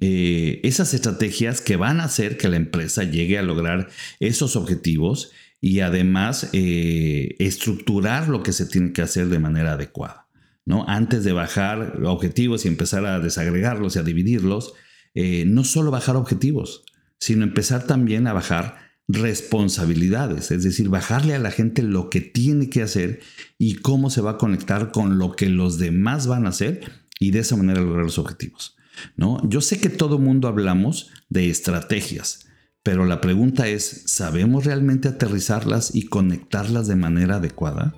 Eh, 0.00 0.60
esas 0.62 0.94
estrategias 0.94 1.60
que 1.60 1.76
van 1.76 2.00
a 2.00 2.04
hacer 2.04 2.38
que 2.38 2.48
la 2.48 2.56
empresa 2.56 3.04
llegue 3.04 3.38
a 3.38 3.42
lograr 3.42 3.90
esos 4.18 4.56
objetivos 4.56 5.32
y 5.60 5.80
además 5.80 6.48
eh, 6.52 7.36
estructurar 7.38 8.28
lo 8.28 8.42
que 8.42 8.52
se 8.52 8.66
tiene 8.66 8.92
que 8.92 9.02
hacer 9.02 9.28
de 9.28 9.38
manera 9.38 9.72
adecuada. 9.72 10.26
¿no? 10.64 10.84
Antes 10.88 11.24
de 11.24 11.32
bajar 11.32 12.00
objetivos 12.04 12.64
y 12.64 12.68
empezar 12.68 13.04
a 13.06 13.20
desagregarlos 13.20 13.96
y 13.96 13.98
a 13.98 14.02
dividirlos, 14.02 14.74
eh, 15.14 15.44
no 15.46 15.64
solo 15.64 15.90
bajar 15.90 16.16
objetivos, 16.16 16.84
sino 17.18 17.44
empezar 17.44 17.86
también 17.86 18.26
a 18.26 18.32
bajar 18.32 18.90
responsabilidades, 19.08 20.50
es 20.50 20.62
decir, 20.62 20.88
bajarle 20.88 21.34
a 21.34 21.40
la 21.40 21.50
gente 21.50 21.82
lo 21.82 22.10
que 22.10 22.20
tiene 22.20 22.70
que 22.70 22.82
hacer 22.82 23.20
y 23.58 23.76
cómo 23.76 24.08
se 24.08 24.20
va 24.20 24.32
a 24.32 24.38
conectar 24.38 24.92
con 24.92 25.18
lo 25.18 25.34
que 25.34 25.48
los 25.48 25.78
demás 25.78 26.26
van 26.26 26.46
a 26.46 26.50
hacer 26.50 26.80
y 27.18 27.32
de 27.32 27.40
esa 27.40 27.56
manera 27.56 27.80
lograr 27.80 28.04
los 28.04 28.18
objetivos. 28.18 28.76
¿no? 29.16 29.40
Yo 29.48 29.60
sé 29.60 29.80
que 29.80 29.88
todo 29.88 30.18
mundo 30.18 30.48
hablamos 30.48 31.10
de 31.28 31.50
estrategias, 31.50 32.46
pero 32.82 33.04
la 33.04 33.20
pregunta 33.20 33.68
es, 33.68 34.04
¿sabemos 34.06 34.64
realmente 34.64 35.08
aterrizarlas 35.08 35.94
y 35.94 36.06
conectarlas 36.06 36.88
de 36.88 36.96
manera 36.96 37.36
adecuada? 37.36 37.94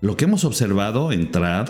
Lo 0.00 0.16
que 0.16 0.26
hemos 0.26 0.44
observado 0.44 1.10
en 1.12 1.30
TRAD 1.30 1.68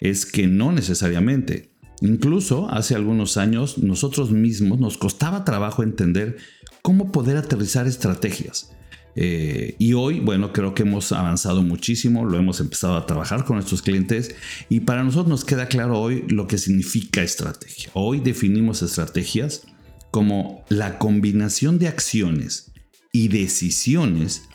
es 0.00 0.26
que 0.26 0.46
no 0.46 0.72
necesariamente. 0.72 1.72
Incluso 2.00 2.68
hace 2.70 2.94
algunos 2.94 3.36
años 3.36 3.78
nosotros 3.78 4.32
mismos 4.32 4.80
nos 4.80 4.98
costaba 4.98 5.44
trabajo 5.44 5.82
entender 5.82 6.38
cómo 6.82 7.12
poder 7.12 7.36
aterrizar 7.36 7.86
estrategias. 7.86 8.72
Eh, 9.16 9.76
y 9.78 9.92
hoy, 9.92 10.20
bueno, 10.20 10.52
creo 10.52 10.74
que 10.74 10.82
hemos 10.82 11.12
avanzado 11.12 11.62
muchísimo, 11.62 12.24
lo 12.24 12.38
hemos 12.38 12.60
empezado 12.60 12.96
a 12.96 13.06
trabajar 13.06 13.44
con 13.44 13.56
nuestros 13.56 13.82
clientes 13.82 14.34
y 14.68 14.80
para 14.80 15.04
nosotros 15.04 15.28
nos 15.28 15.44
queda 15.44 15.66
claro 15.66 16.00
hoy 16.00 16.24
lo 16.28 16.46
que 16.46 16.58
significa 16.58 17.22
estrategia. 17.22 17.90
Hoy 17.94 18.20
definimos 18.20 18.82
estrategias 18.82 19.66
como 20.10 20.64
la 20.68 20.98
combinación 20.98 21.78
de 21.78 21.88
acciones 21.88 22.72
y 23.12 23.28
decisiones 23.28 24.48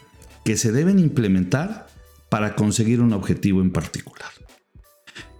que 0.43 0.57
se 0.57 0.71
deben 0.71 1.00
implementar 1.00 1.88
para 2.29 2.55
conseguir 2.55 3.01
un 3.01 3.13
objetivo 3.13 3.62
en 3.62 3.71
particular. 3.71 4.29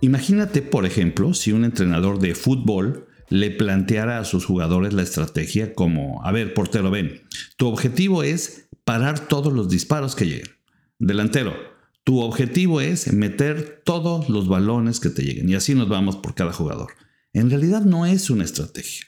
Imagínate, 0.02 0.62
por 0.62 0.86
ejemplo, 0.86 1.34
si 1.34 1.52
un 1.52 1.66
entrenador 1.66 2.20
de 2.20 2.36
fútbol 2.36 3.08
le 3.30 3.52
planteara 3.52 4.20
a 4.20 4.26
sus 4.26 4.46
jugadores 4.46 4.94
la 4.94 5.02
estrategia 5.02 5.74
como, 5.74 6.24
a 6.24 6.32
ver, 6.32 6.54
portero, 6.54 6.92
ven, 6.92 7.24
tu 7.58 7.68
objetivo 7.68 8.24
es 8.24 8.70
parar 8.84 9.28
todos 9.28 9.52
los 9.52 9.70
disparos 9.70 10.16
que 10.16 10.26
lleguen. 10.26 10.52
Delantero, 11.00 11.56
tu 12.04 12.22
objetivo 12.22 12.82
es 12.82 13.12
meter 13.12 13.82
todos 13.84 14.30
los 14.30 14.48
balones 14.48 15.00
que 15.00 15.10
te 15.10 15.24
lleguen 15.24 15.50
y 15.50 15.56
así 15.56 15.74
nos 15.74 15.90
vamos 15.90 16.18
por 16.18 16.36
cada 16.36 16.54
jugador. 16.54 16.94
En 17.34 17.50
realidad 17.50 17.82
no 17.82 18.06
es 18.06 18.30
una 18.30 18.44
estrategia. 18.44 19.08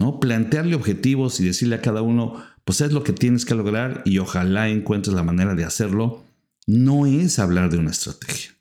¿No? 0.00 0.18
Plantearle 0.18 0.74
objetivos 0.74 1.38
y 1.38 1.44
decirle 1.44 1.76
a 1.76 1.82
cada 1.82 2.02
uno, 2.02 2.42
pues 2.64 2.80
es 2.80 2.92
lo 2.92 3.04
que 3.04 3.12
tienes 3.12 3.44
que 3.44 3.54
lograr 3.54 4.02
y 4.04 4.18
ojalá 4.18 4.68
encuentres 4.68 5.14
la 5.14 5.22
manera 5.22 5.54
de 5.54 5.64
hacerlo, 5.64 6.24
no 6.66 7.06
es 7.06 7.38
hablar 7.38 7.70
de 7.70 7.78
una 7.78 7.90
estrategia. 7.90 8.52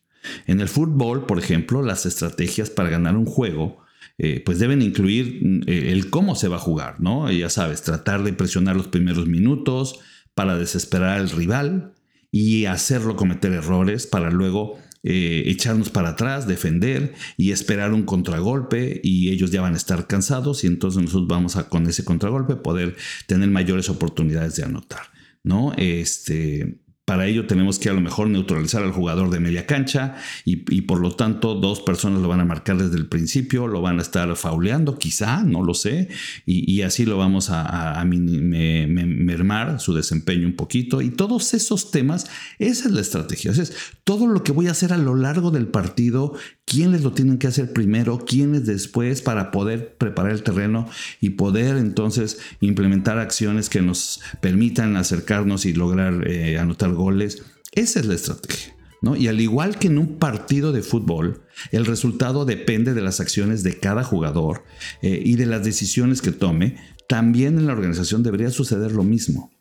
En 0.46 0.60
el 0.60 0.68
fútbol, 0.68 1.26
por 1.26 1.40
ejemplo, 1.40 1.82
las 1.82 2.06
estrategias 2.06 2.70
para 2.70 2.90
ganar 2.90 3.16
un 3.16 3.26
juego, 3.26 3.80
eh, 4.18 4.42
pues 4.46 4.60
deben 4.60 4.82
incluir 4.82 5.64
eh, 5.66 5.92
el 5.92 6.10
cómo 6.10 6.36
se 6.36 6.50
va 6.50 6.58
a 6.58 6.60
jugar, 6.60 7.00
¿no? 7.00 7.32
Ya 7.32 7.50
sabes, 7.50 7.84
tratar 7.84 8.24
de 8.24 8.34
presionar 8.34 8.76
los 8.76 8.90
primeros 8.90 9.28
minutos 9.28 10.00
para 10.36 10.58
desesperar 10.58 11.20
al 11.20 11.30
rival 11.30 11.94
y 12.32 12.66
hacerlo 12.66 13.16
cometer 13.16 13.54
errores 13.54 14.08
para 14.08 14.30
luego 14.30 14.78
eh, 15.04 15.44
echarnos 15.46 15.90
para 15.90 16.10
atrás, 16.10 16.48
defender 16.48 17.14
y 17.38 17.52
esperar 17.52 17.94
un 17.94 18.04
contragolpe 18.04 19.00
y 19.04 19.30
ellos 19.30 19.52
ya 19.52 19.62
van 19.62 19.74
a 19.74 19.78
estar 19.78 20.08
cansados 20.08 20.64
y 20.64 20.68
entonces 20.68 21.02
nosotros 21.02 21.28
vamos 21.28 21.56
a 21.56 21.70
con 21.70 21.88
ese 21.88 22.04
contragolpe 22.04 22.56
poder 22.56 22.96
tener 23.28 23.50
mayores 23.50 23.90
oportunidades 23.90 24.56
de 24.56 24.64
anotar. 24.64 25.04
¿no? 25.44 25.74
Este, 25.78 26.80
para 27.10 27.26
ello 27.26 27.48
tenemos 27.48 27.80
que 27.80 27.90
a 27.90 27.94
lo 27.94 28.02
mejor 28.02 28.30
neutralizar 28.30 28.84
al 28.84 28.92
jugador 28.92 29.32
de 29.32 29.40
media 29.40 29.66
cancha 29.66 30.18
y, 30.46 30.82
por 30.82 31.00
lo 31.00 31.16
tanto 31.16 31.56
dos 31.56 31.82
personas 31.82 32.22
lo 32.22 32.28
van 32.28 32.40
a 32.40 32.46
marcar 32.46 32.78
desde 32.78 32.98
el 32.98 33.08
principio, 33.08 33.66
lo 33.66 33.82
van 33.82 33.98
a 33.98 34.04
estar 34.04 34.36
fauleando 34.36 35.00
quizá, 35.00 35.42
no 35.42 35.64
lo 35.64 35.74
sé, 35.74 36.10
y, 36.46 36.84
así 36.84 37.06
lo 37.06 37.18
vamos 37.18 37.50
a, 37.50 38.06
mermar 38.06 39.80
su 39.80 39.96
desempeño 39.96 40.46
un 40.46 40.56
poquito. 40.56 41.02
Y 41.02 41.10
todos 41.10 41.56
esos 41.56 41.90
temas, 41.90 42.28
esa 42.60 42.88
es 42.88 42.94
la 42.94 43.02
estrategia. 43.02 43.54
Es 43.54 43.74
todo 44.04 44.28
lo 44.28 44.44
que 44.44 44.52
voy 44.52 44.68
a 44.68 44.72
hacer 44.72 44.94
a 44.94 44.98
lo 45.00 45.16
largo 45.16 45.50
del 45.50 45.66
partido, 45.66 46.36
quiénes 46.66 47.04
lo 47.04 47.14
tienen 47.14 47.40
que 47.40 47.48
hacer 47.48 47.74
primero, 47.74 48.20
quiénes 48.20 48.68
después, 48.68 49.24
para 49.24 49.50
poder 49.50 49.96
preparar 49.98 50.32
el 50.32 50.44
terreno 50.44 50.88
y 51.20 51.32
poder 51.32 51.78
entonces 51.78 52.40
implementar 52.62 53.18
acciones 53.18 53.68
que 53.68 53.82
nos 53.82 54.22
permitan 54.42 54.96
acercarnos 54.96 55.66
y 55.66 55.74
lograr 55.74 56.28
eh, 56.28 56.60
anotar 56.60 56.94
goles. 57.00 57.42
Esa 57.72 58.00
es 58.00 58.06
la 58.06 58.16
estrategia. 58.16 58.76
¿no? 59.02 59.16
Y 59.16 59.28
al 59.28 59.40
igual 59.40 59.80
que 59.80 59.88
en 59.88 59.98
un 59.98 60.18
partido 60.18 60.72
de 60.72 60.82
fútbol, 60.82 61.42
el 61.72 61.86
resultado 61.86 62.46
depende 62.46 62.94
de 62.94 63.02
las 63.02 63.20
acciones 63.20 63.64
de 63.64 63.80
cada 63.80 64.04
jugador 64.04 64.64
eh, 65.02 65.22
y 65.24 65.36
de 65.36 65.46
las 65.46 65.64
decisiones 65.64 66.22
que 66.22 66.32
tome, 66.32 66.76
también 67.08 67.58
en 67.58 67.66
la 67.66 67.74
organización 67.74 68.24
debería 68.24 68.52
suceder 68.52 68.92
lo 68.92 69.04
mismo. 69.04 69.52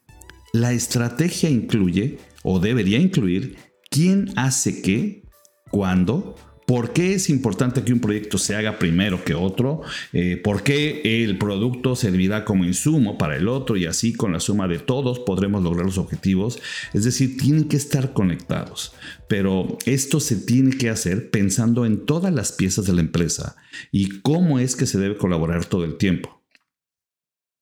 La 0.52 0.72
estrategia 0.72 1.48
incluye 1.50 2.18
o 2.42 2.58
debería 2.58 2.98
incluir 2.98 3.56
quién 3.90 4.32
hace 4.36 4.82
qué, 4.82 5.22
cuándo, 5.70 6.34
¿Por 6.68 6.92
qué 6.92 7.14
es 7.14 7.30
importante 7.30 7.82
que 7.82 7.94
un 7.94 8.00
proyecto 8.00 8.36
se 8.36 8.54
haga 8.54 8.78
primero 8.78 9.24
que 9.24 9.32
otro? 9.32 9.80
Eh, 10.12 10.36
¿Por 10.36 10.62
qué 10.62 11.24
el 11.24 11.38
producto 11.38 11.96
servirá 11.96 12.44
como 12.44 12.66
insumo 12.66 13.16
para 13.16 13.36
el 13.36 13.48
otro 13.48 13.78
y 13.78 13.86
así 13.86 14.12
con 14.12 14.34
la 14.34 14.40
suma 14.40 14.68
de 14.68 14.78
todos 14.78 15.18
podremos 15.18 15.62
lograr 15.62 15.86
los 15.86 15.96
objetivos? 15.96 16.60
Es 16.92 17.04
decir, 17.04 17.38
tienen 17.38 17.68
que 17.68 17.78
estar 17.78 18.12
conectados. 18.12 18.92
Pero 19.28 19.78
esto 19.86 20.20
se 20.20 20.36
tiene 20.36 20.76
que 20.76 20.90
hacer 20.90 21.30
pensando 21.30 21.86
en 21.86 22.04
todas 22.04 22.34
las 22.34 22.52
piezas 22.52 22.84
de 22.84 22.92
la 22.92 23.00
empresa 23.00 23.56
y 23.90 24.20
cómo 24.20 24.58
es 24.58 24.76
que 24.76 24.84
se 24.84 24.98
debe 24.98 25.16
colaborar 25.16 25.64
todo 25.64 25.86
el 25.86 25.96
tiempo. 25.96 26.37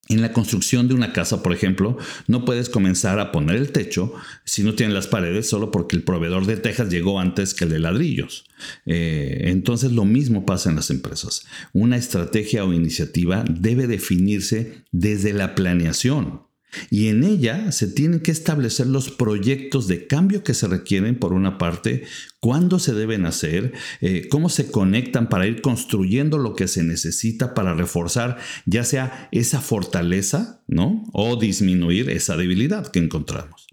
En 0.09 0.23
la 0.23 0.33
construcción 0.33 0.87
de 0.87 0.95
una 0.95 1.13
casa, 1.13 1.43
por 1.43 1.53
ejemplo, 1.53 1.99
no 2.29 2.45
puedes 2.45 2.69
comenzar 2.69 3.19
a 3.19 3.33
poner 3.33 3.57
el 3.57 3.73
techo 3.73 4.13
si 4.45 4.63
no 4.63 4.75
tienes 4.75 4.95
las 4.95 5.09
paredes 5.09 5.49
solo 5.49 5.71
porque 5.71 5.97
el 5.97 6.03
proveedor 6.03 6.47
de 6.47 6.57
tejas 6.57 6.91
llegó 6.91 7.19
antes 7.19 7.55
que 7.55 7.65
el 7.65 7.71
de 7.71 7.81
ladrillos. 7.81 8.45
Eh, 8.87 9.43
entonces 9.47 9.93
lo 9.93 10.05
mismo 10.05 10.47
pasa 10.47 10.71
en 10.71 10.77
las 10.77 10.91
empresas. 10.91 11.45
Una 11.73 11.97
estrategia 11.97 12.65
o 12.65 12.73
iniciativa 12.73 13.45
debe 13.49 13.87
definirse 13.89 14.85
desde 14.93 15.33
la 15.33 15.55
planeación, 15.55 16.43
y 16.91 17.09
en 17.09 17.25
ella 17.25 17.73
se 17.73 17.87
tienen 17.89 18.21
que 18.21 18.31
establecer 18.31 18.87
los 18.87 19.11
proyectos 19.11 19.89
de 19.89 20.07
cambio 20.07 20.43
que 20.43 20.55
se 20.55 20.69
requieren 20.69 21.19
por 21.19 21.33
una 21.33 21.59
parte, 21.59 22.05
cuándo 22.41 22.79
se 22.79 22.95
deben 22.95 23.27
hacer, 23.27 23.73
eh, 24.01 24.29
cómo 24.31 24.49
se 24.49 24.71
conectan 24.71 25.29
para 25.29 25.47
ir 25.47 25.63
construyendo 25.63 26.39
lo 26.39 26.55
que 26.55 26.69
se 26.69 26.83
necesita 26.83 27.55
para 27.55 27.75
reforzar 27.75 28.39
ya 28.67 28.85
sea 28.85 29.29
esa 29.33 29.61
fortaleza, 29.61 30.63
¿no? 30.67 31.05
O 31.13 31.37
disminuir 31.37 32.11
esa 32.11 32.37
debilidad 32.37 32.87
que 32.87 32.99
encontramos. 32.99 33.67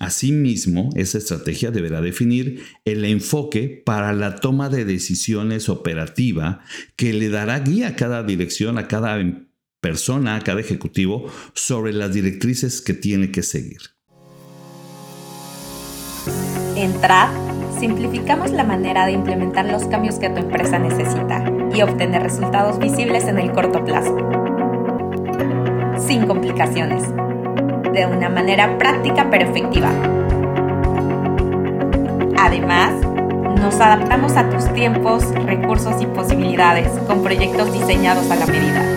Asimismo, 0.00 0.90
esa 0.96 1.18
estrategia 1.18 1.70
deberá 1.70 2.00
definir 2.00 2.62
el 2.84 3.04
enfoque 3.04 3.82
para 3.84 4.12
la 4.12 4.36
toma 4.36 4.68
de 4.68 4.84
decisiones 4.84 5.68
operativa 5.68 6.62
que 6.96 7.12
le 7.12 7.28
dará 7.28 7.60
guía 7.60 7.88
a 7.88 7.96
cada 7.96 8.22
dirección, 8.22 8.76
a 8.76 8.88
cada 8.88 9.18
persona, 9.84 10.36
a 10.36 10.40
cada 10.40 10.60
ejecutivo, 10.60 11.26
sobre 11.52 11.92
las 11.92 12.14
directrices 12.14 12.80
que 12.80 12.94
tiene 12.94 13.30
que 13.30 13.42
seguir. 13.42 13.80
En 16.74 16.98
TRAD, 17.02 17.28
simplificamos 17.78 18.50
la 18.50 18.64
manera 18.64 19.04
de 19.04 19.12
implementar 19.12 19.66
los 19.66 19.84
cambios 19.84 20.14
que 20.14 20.30
tu 20.30 20.38
empresa 20.38 20.78
necesita 20.78 21.44
y 21.74 21.82
obtener 21.82 22.22
resultados 22.22 22.78
visibles 22.78 23.24
en 23.24 23.38
el 23.38 23.52
corto 23.52 23.84
plazo. 23.84 24.16
Sin 25.98 26.26
complicaciones. 26.26 27.02
De 27.92 28.06
una 28.06 28.30
manera 28.30 28.78
práctica 28.78 29.28
pero 29.30 29.50
efectiva. 29.50 29.90
Además, 32.38 32.94
nos 33.60 33.74
adaptamos 33.74 34.32
a 34.38 34.48
tus 34.48 34.72
tiempos, 34.72 35.30
recursos 35.44 36.00
y 36.00 36.06
posibilidades 36.06 36.88
con 37.06 37.22
proyectos 37.22 37.70
diseñados 37.70 38.30
a 38.30 38.36
la 38.36 38.46
medida 38.46 38.93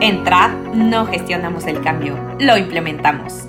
en 0.00 0.24
TRAD 0.24 0.74
no 0.74 1.06
gestionamos 1.06 1.66
el 1.66 1.80
cambio, 1.80 2.18
lo 2.40 2.56
implementamos. 2.56 3.48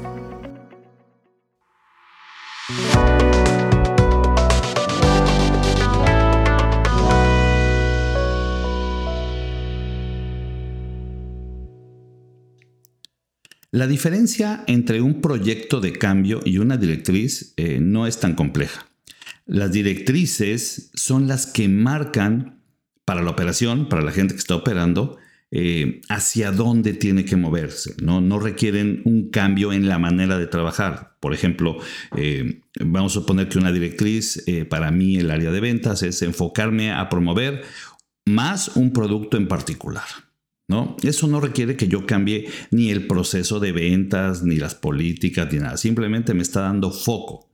La 13.72 13.88
diferencia 13.88 14.64
entre 14.68 15.02
un 15.02 15.20
proyecto 15.20 15.82
de 15.82 15.92
cambio 15.92 16.40
y 16.46 16.60
una 16.60 16.78
directriz 16.78 17.54
eh, 17.58 17.80
no 17.82 18.08
es 18.08 18.22
tan 18.22 18.34
compleja. 18.34 18.88
Las 19.46 19.74
directrices 19.74 20.92
son 20.94 21.28
las 21.28 21.46
que 21.46 21.68
marcan 21.68 22.62
para 23.04 23.22
la 23.22 23.32
operación, 23.32 23.90
para 23.90 24.02
la 24.02 24.14
gente 24.14 24.34
que 24.34 24.40
está 24.40 24.56
operando, 24.56 25.18
eh, 25.52 26.02
hacia 26.10 26.52
dónde 26.52 26.94
tiene 26.94 27.24
que 27.24 27.36
moverse, 27.36 27.96
¿no? 28.02 28.20
no 28.20 28.40
requieren 28.40 29.02
un 29.06 29.30
cambio 29.30 29.72
en 29.72 29.88
la 29.88 30.00
manera 30.00 30.38
de 30.38 30.48
trabajar. 30.48 31.16
Por 31.20 31.34
ejemplo, 31.34 31.78
eh, 32.18 32.62
vamos 32.80 33.14
a 33.14 33.22
suponer 33.22 33.48
que 33.48 33.60
una 33.60 33.72
directriz 33.72 34.44
eh, 34.48 34.66
para 34.66 34.92
mí 34.92 35.18
el 35.18 35.32
área 35.32 35.52
de 35.52 35.60
ventas 35.60 36.04
es 36.04 36.22
enfocarme 36.24 36.92
a 36.92 37.08
promover 37.10 37.64
más 38.26 38.76
un 38.76 38.92
producto 38.92 39.38
en 39.38 39.48
particular. 39.48 40.04
¿No? 40.68 40.98
Eso 41.04 41.28
no 41.28 41.40
requiere 41.40 41.78
que 41.78 41.88
yo 41.88 42.08
cambie 42.08 42.50
ni 42.72 42.90
el 42.90 43.06
proceso 43.06 43.60
de 43.60 43.72
ventas, 43.72 44.42
ni 44.42 44.56
las 44.56 44.74
políticas, 44.74 45.54
ni 45.54 45.60
nada. 45.60 45.78
Simplemente 45.78 46.34
me 46.34 46.42
está 46.42 46.62
dando 46.62 46.92
foco. 46.92 47.48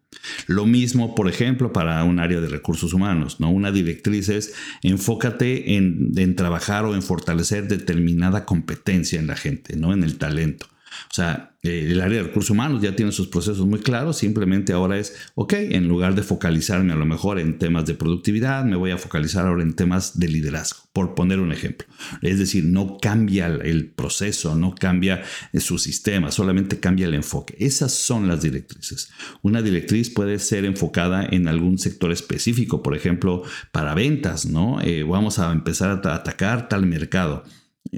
Lo 0.47 0.65
mismo, 0.65 1.15
por 1.15 1.29
ejemplo, 1.29 1.71
para 1.71 2.03
un 2.03 2.19
área 2.19 2.41
de 2.41 2.47
recursos 2.47 2.93
humanos, 2.93 3.39
¿no? 3.39 3.49
Una 3.49 3.71
directriz 3.71 4.29
es 4.29 4.53
enfócate 4.83 5.75
en, 5.77 6.11
en, 6.17 6.35
trabajar 6.35 6.85
o 6.85 6.95
en 6.95 7.01
fortalecer 7.01 7.67
determinada 7.67 8.45
competencia 8.45 9.19
en 9.19 9.27
la 9.27 9.35
gente, 9.35 9.75
¿no? 9.77 9.93
En 9.93 10.03
el 10.03 10.17
talento. 10.17 10.67
O 11.09 11.13
sea, 11.13 11.55
eh, 11.63 11.89
el 11.91 12.01
área 12.01 12.17
de 12.17 12.23
recursos 12.23 12.49
humanos 12.49 12.81
ya 12.81 12.95
tiene 12.95 13.11
sus 13.11 13.27
procesos 13.27 13.67
muy 13.67 13.79
claros, 13.79 14.17
simplemente 14.17 14.73
ahora 14.73 14.97
es, 14.97 15.15
ok, 15.35 15.53
en 15.53 15.87
lugar 15.87 16.15
de 16.15 16.23
focalizarme 16.23 16.93
a 16.93 16.95
lo 16.95 17.05
mejor 17.05 17.39
en 17.39 17.59
temas 17.59 17.85
de 17.85 17.93
productividad, 17.93 18.65
me 18.65 18.75
voy 18.75 18.91
a 18.91 18.97
focalizar 18.97 19.45
ahora 19.45 19.61
en 19.61 19.73
temas 19.73 20.17
de 20.17 20.27
liderazgo, 20.27 20.81
por 20.91 21.13
poner 21.13 21.39
un 21.39 21.51
ejemplo. 21.51 21.87
Es 22.21 22.39
decir, 22.39 22.65
no 22.65 22.97
cambia 22.99 23.47
el 23.47 23.91
proceso, 23.91 24.55
no 24.55 24.73
cambia 24.73 25.21
eh, 25.53 25.59
su 25.59 25.77
sistema, 25.77 26.31
solamente 26.31 26.79
cambia 26.79 27.05
el 27.05 27.13
enfoque. 27.13 27.55
Esas 27.59 27.91
son 27.91 28.27
las 28.27 28.41
directrices. 28.41 29.11
Una 29.43 29.61
directriz 29.61 30.09
puede 30.09 30.39
ser 30.39 30.65
enfocada 30.65 31.27
en 31.29 31.47
algún 31.47 31.77
sector 31.77 32.11
específico, 32.11 32.81
por 32.81 32.95
ejemplo, 32.95 33.43
para 33.71 33.93
ventas, 33.93 34.45
¿no? 34.45 34.81
Eh, 34.81 35.03
vamos 35.03 35.37
a 35.37 35.51
empezar 35.51 36.01
a 36.03 36.15
atacar 36.15 36.69
tal 36.69 36.87
mercado 36.87 37.43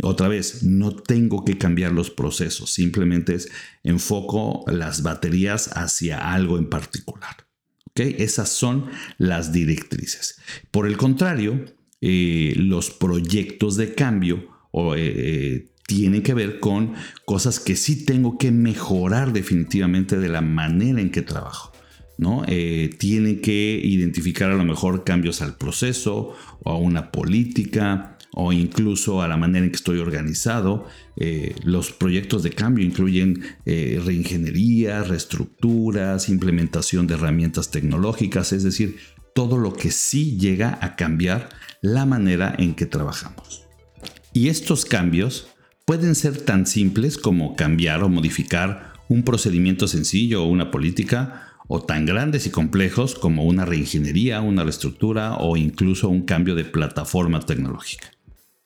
otra 0.02 0.28
vez, 0.28 0.64
no 0.64 0.96
tengo 0.96 1.46
que 1.46 1.58
cambiar 1.58 1.92
los 1.92 2.10
procesos, 2.10 2.72
simplemente 2.72 3.36
es 3.36 3.50
enfoco 3.84 4.64
las 4.68 5.04
baterías 5.04 5.70
hacia 5.76 6.34
algo 6.34 6.58
en 6.58 6.70
particular. 6.70 7.48
Esas 7.96 8.50
son 8.50 8.90
las 9.20 9.54
directrices. 9.54 10.40
Por 10.72 10.88
el 10.88 10.98
contrario, 10.98 11.66
eh, 12.02 12.54
los 12.58 12.90
proyectos 12.90 13.78
de 13.78 13.94
cambio 13.94 14.48
eh, 14.96 15.70
tienen 15.86 16.24
que 16.24 16.34
ver 16.34 16.60
con 16.60 16.96
cosas 17.26 17.60
que 17.60 17.76
sí 17.76 18.04
tengo 18.04 18.40
que 18.40 18.52
mejorar 18.52 19.32
definitivamente 19.32 20.18
de 20.18 20.30
la 20.30 20.42
manera 20.42 21.02
en 21.02 21.12
que 21.12 21.22
trabajo. 21.22 21.72
¿no? 22.18 22.44
Eh, 22.48 22.90
tienen 22.98 23.42
que 23.42 23.80
identificar 23.84 24.50
a 24.50 24.56
lo 24.56 24.64
mejor 24.64 25.04
cambios 25.04 25.42
al 25.42 25.58
proceso 25.58 26.36
o 26.64 26.72
a 26.72 26.78
una 26.78 27.12
política 27.12 28.13
o 28.34 28.52
incluso 28.52 29.22
a 29.22 29.28
la 29.28 29.38
manera 29.38 29.66
en 29.66 29.72
que 29.72 29.78
estoy 29.78 30.00
organizado. 30.00 30.88
Eh, 31.16 31.56
los 31.64 31.92
proyectos 31.92 32.44
de 32.44 32.50
cambio 32.50 32.84
incluyen 32.84 33.44
eh, 33.66 34.02
reingeniería, 34.04 35.04
reestructuras, 35.04 36.30
implementación 36.30 37.08
de 37.08 37.14
herramientas 37.14 37.72
tecnológicas, 37.72 38.52
es 38.52 38.64
decir, 38.64 38.98
todo 39.36 39.58
lo 39.58 39.74
que 39.74 39.92
sí 39.92 40.38
llega 40.38 40.78
a 40.82 40.96
cambiar 40.96 41.50
la 41.82 42.06
manera 42.06 42.56
en 42.58 42.74
que 42.74 42.86
trabajamos. 42.86 43.64
Y 44.34 44.50
estos 44.50 44.86
cambios 44.86 45.48
pueden 45.86 46.16
ser 46.16 46.42
tan 46.42 46.66
simples 46.66 47.18
como 47.18 47.56
cambiar 47.56 48.04
o 48.04 48.10
modificar 48.10 48.94
un 49.10 49.24
procedimiento 49.24 49.88
sencillo 49.88 50.44
o 50.44 50.48
una 50.48 50.72
política, 50.72 51.50
o 51.68 51.82
tan 51.82 52.06
grandes 52.06 52.46
y 52.46 52.50
complejos 52.50 53.16
como 53.16 53.46
una 53.46 53.64
reingeniería, 53.64 54.42
una 54.42 54.64
reestructura 54.64 55.36
o 55.36 55.56
incluso 55.56 56.10
un 56.10 56.24
cambio 56.24 56.56
de 56.56 56.66
plataforma 56.66 57.40
tecnológica 57.40 58.13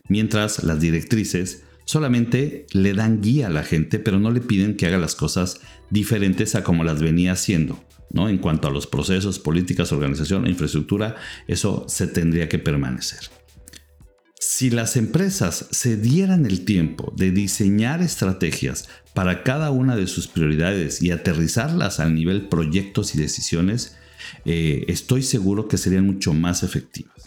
mientras 0.09 0.63
las 0.63 0.79
directrices 0.79 1.63
solamente 1.85 2.65
le 2.71 2.93
dan 2.93 3.21
guía 3.21 3.47
a 3.47 3.51
la 3.51 3.63
gente, 3.63 3.99
pero 3.99 4.19
no 4.19 4.31
le 4.31 4.41
piden 4.41 4.75
que 4.75 4.87
haga 4.87 4.97
las 4.97 5.15
cosas 5.15 5.61
diferentes 5.89 6.55
a 6.55 6.63
como 6.63 6.83
las 6.83 7.01
venía 7.01 7.31
haciendo. 7.31 7.83
¿no? 8.11 8.29
En 8.29 8.37
cuanto 8.37 8.67
a 8.67 8.71
los 8.71 8.87
procesos, 8.87 9.39
políticas, 9.39 9.91
organización, 9.91 10.47
infraestructura, 10.47 11.15
eso 11.47 11.85
se 11.87 12.07
tendría 12.07 12.49
que 12.49 12.59
permanecer. 12.59 13.19
Si 14.39 14.69
las 14.69 14.97
empresas 14.97 15.67
se 15.71 15.97
dieran 15.97 16.45
el 16.45 16.63
tiempo 16.63 17.13
de 17.15 17.31
diseñar 17.31 18.01
estrategias 18.01 18.87
para 19.13 19.43
cada 19.43 19.71
una 19.71 19.95
de 19.95 20.07
sus 20.07 20.27
prioridades 20.27 21.01
y 21.01 21.11
aterrizarlas 21.11 21.99
al 21.99 22.13
nivel 22.13 22.47
proyectos 22.47 23.15
y 23.15 23.17
decisiones, 23.17 23.97
eh, 24.45 24.85
estoy 24.87 25.23
seguro 25.23 25.67
que 25.67 25.77
serían 25.77 26.05
mucho 26.05 26.33
más 26.33 26.63
efectivas. 26.63 27.26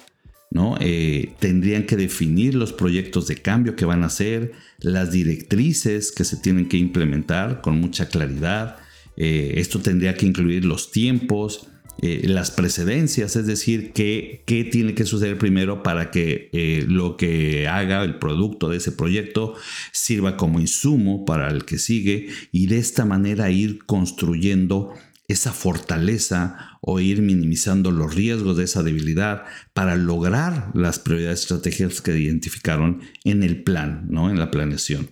¿No? 0.50 0.76
Eh, 0.80 1.34
tendrían 1.38 1.84
que 1.84 1.96
definir 1.96 2.54
los 2.54 2.72
proyectos 2.72 3.28
de 3.28 3.36
cambio 3.36 3.76
que 3.76 3.84
van 3.84 4.02
a 4.02 4.06
hacer, 4.06 4.52
las 4.78 5.12
directrices 5.12 6.10
que 6.10 6.24
se 6.24 6.36
tienen 6.36 6.68
que 6.68 6.76
implementar 6.76 7.60
con 7.60 7.80
mucha 7.80 8.08
claridad. 8.08 8.76
Eh, 9.16 9.54
esto 9.56 9.78
tendría 9.78 10.14
que 10.14 10.26
incluir 10.26 10.64
los 10.64 10.90
tiempos, 10.90 11.68
eh, 12.02 12.22
las 12.24 12.50
precedencias, 12.50 13.36
es 13.36 13.46
decir, 13.46 13.92
qué, 13.92 14.42
qué, 14.44 14.64
tiene 14.64 14.94
que 14.94 15.04
suceder 15.04 15.38
primero 15.38 15.82
para 15.84 16.10
que 16.10 16.48
lo 16.88 17.16
que 17.16 17.68
haga 17.68 18.02
el 18.02 18.18
producto 18.18 18.70
de 18.70 18.78
ese 18.78 18.90
proyecto 18.90 19.54
sirva 19.92 20.36
como 20.36 20.58
insumo 20.58 21.24
para 21.24 21.48
el 21.50 21.64
que 21.64 21.78
sigue 21.78 22.28
y 22.50 22.66
de 22.66 22.78
esta 22.78 23.04
manera 23.04 23.50
ir 23.50 23.84
construyendo 23.84 24.94
esa 25.30 25.52
fortaleza 25.52 26.78
o 26.80 27.00
ir 27.00 27.22
minimizando 27.22 27.90
los 27.90 28.14
riesgos 28.14 28.56
de 28.56 28.64
esa 28.64 28.82
debilidad 28.82 29.44
para 29.72 29.96
lograr 29.96 30.70
las 30.74 30.98
prioridades 30.98 31.42
estratégicas 31.42 32.00
que 32.00 32.18
identificaron 32.18 33.00
en 33.24 33.42
el 33.42 33.62
plan, 33.62 34.06
¿no? 34.08 34.30
en 34.30 34.38
la 34.38 34.50
planeación. 34.50 35.08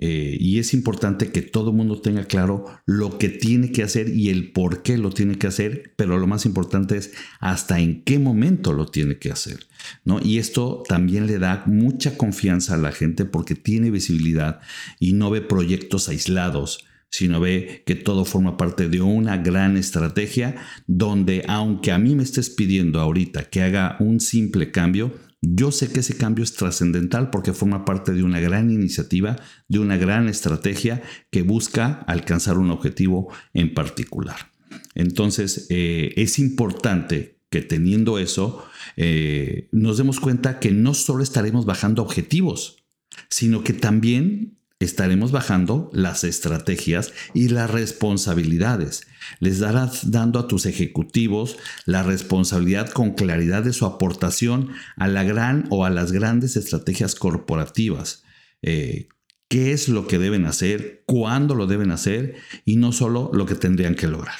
Eh, 0.00 0.36
y 0.38 0.60
es 0.60 0.74
importante 0.74 1.32
que 1.32 1.42
todo 1.42 1.70
el 1.70 1.76
mundo 1.76 2.00
tenga 2.00 2.24
claro 2.24 2.66
lo 2.86 3.18
que 3.18 3.28
tiene 3.28 3.72
que 3.72 3.82
hacer 3.82 4.08
y 4.08 4.28
el 4.28 4.52
por 4.52 4.82
qué 4.84 4.96
lo 4.96 5.10
tiene 5.10 5.38
que 5.38 5.48
hacer, 5.48 5.92
pero 5.96 6.18
lo 6.18 6.26
más 6.28 6.46
importante 6.46 6.96
es 6.96 7.12
hasta 7.40 7.80
en 7.80 8.04
qué 8.04 8.20
momento 8.20 8.72
lo 8.72 8.86
tiene 8.86 9.18
que 9.18 9.32
hacer. 9.32 9.66
¿no? 10.04 10.20
Y 10.22 10.38
esto 10.38 10.84
también 10.88 11.26
le 11.26 11.40
da 11.40 11.64
mucha 11.66 12.16
confianza 12.16 12.74
a 12.74 12.78
la 12.78 12.92
gente 12.92 13.24
porque 13.24 13.56
tiene 13.56 13.90
visibilidad 13.90 14.60
y 15.00 15.14
no 15.14 15.30
ve 15.30 15.40
proyectos 15.40 16.08
aislados 16.08 16.87
sino 17.10 17.40
ve 17.40 17.82
que 17.86 17.94
todo 17.94 18.24
forma 18.24 18.56
parte 18.56 18.88
de 18.88 19.00
una 19.00 19.36
gran 19.38 19.76
estrategia 19.76 20.56
donde 20.86 21.44
aunque 21.48 21.92
a 21.92 21.98
mí 21.98 22.14
me 22.14 22.22
estés 22.22 22.50
pidiendo 22.50 23.00
ahorita 23.00 23.44
que 23.44 23.62
haga 23.62 23.96
un 24.00 24.20
simple 24.20 24.70
cambio, 24.70 25.14
yo 25.40 25.70
sé 25.70 25.90
que 25.90 26.00
ese 26.00 26.16
cambio 26.16 26.42
es 26.42 26.54
trascendental 26.54 27.30
porque 27.30 27.52
forma 27.52 27.84
parte 27.84 28.12
de 28.12 28.24
una 28.24 28.40
gran 28.40 28.70
iniciativa, 28.70 29.36
de 29.68 29.78
una 29.78 29.96
gran 29.96 30.28
estrategia 30.28 31.02
que 31.30 31.42
busca 31.42 32.00
alcanzar 32.06 32.58
un 32.58 32.70
objetivo 32.70 33.32
en 33.54 33.72
particular. 33.72 34.50
Entonces, 34.94 35.66
eh, 35.70 36.12
es 36.16 36.38
importante 36.38 37.38
que 37.50 37.62
teniendo 37.62 38.18
eso, 38.18 38.64
eh, 38.96 39.68
nos 39.72 39.96
demos 39.96 40.20
cuenta 40.20 40.58
que 40.58 40.72
no 40.72 40.92
solo 40.92 41.22
estaremos 41.22 41.64
bajando 41.64 42.02
objetivos, 42.02 42.84
sino 43.30 43.62
que 43.62 43.72
también 43.72 44.57
estaremos 44.80 45.32
bajando 45.32 45.90
las 45.92 46.24
estrategias 46.24 47.12
y 47.34 47.48
las 47.48 47.70
responsabilidades. 47.70 49.06
Les 49.40 49.58
darás 49.58 50.10
dando 50.10 50.38
a 50.38 50.46
tus 50.46 50.66
ejecutivos 50.66 51.56
la 51.84 52.02
responsabilidad 52.02 52.88
con 52.90 53.14
claridad 53.14 53.62
de 53.62 53.72
su 53.72 53.86
aportación 53.86 54.70
a 54.96 55.08
la 55.08 55.24
gran 55.24 55.66
o 55.70 55.84
a 55.84 55.90
las 55.90 56.12
grandes 56.12 56.56
estrategias 56.56 57.14
corporativas. 57.14 58.22
Eh, 58.62 59.08
qué 59.48 59.72
es 59.72 59.88
lo 59.88 60.06
que 60.06 60.18
deben 60.18 60.46
hacer, 60.46 61.02
cuándo 61.06 61.54
lo 61.54 61.66
deben 61.66 61.90
hacer 61.90 62.36
y 62.64 62.76
no 62.76 62.92
solo 62.92 63.30
lo 63.32 63.46
que 63.46 63.54
tendrían 63.54 63.94
que 63.94 64.06
lograr. 64.06 64.36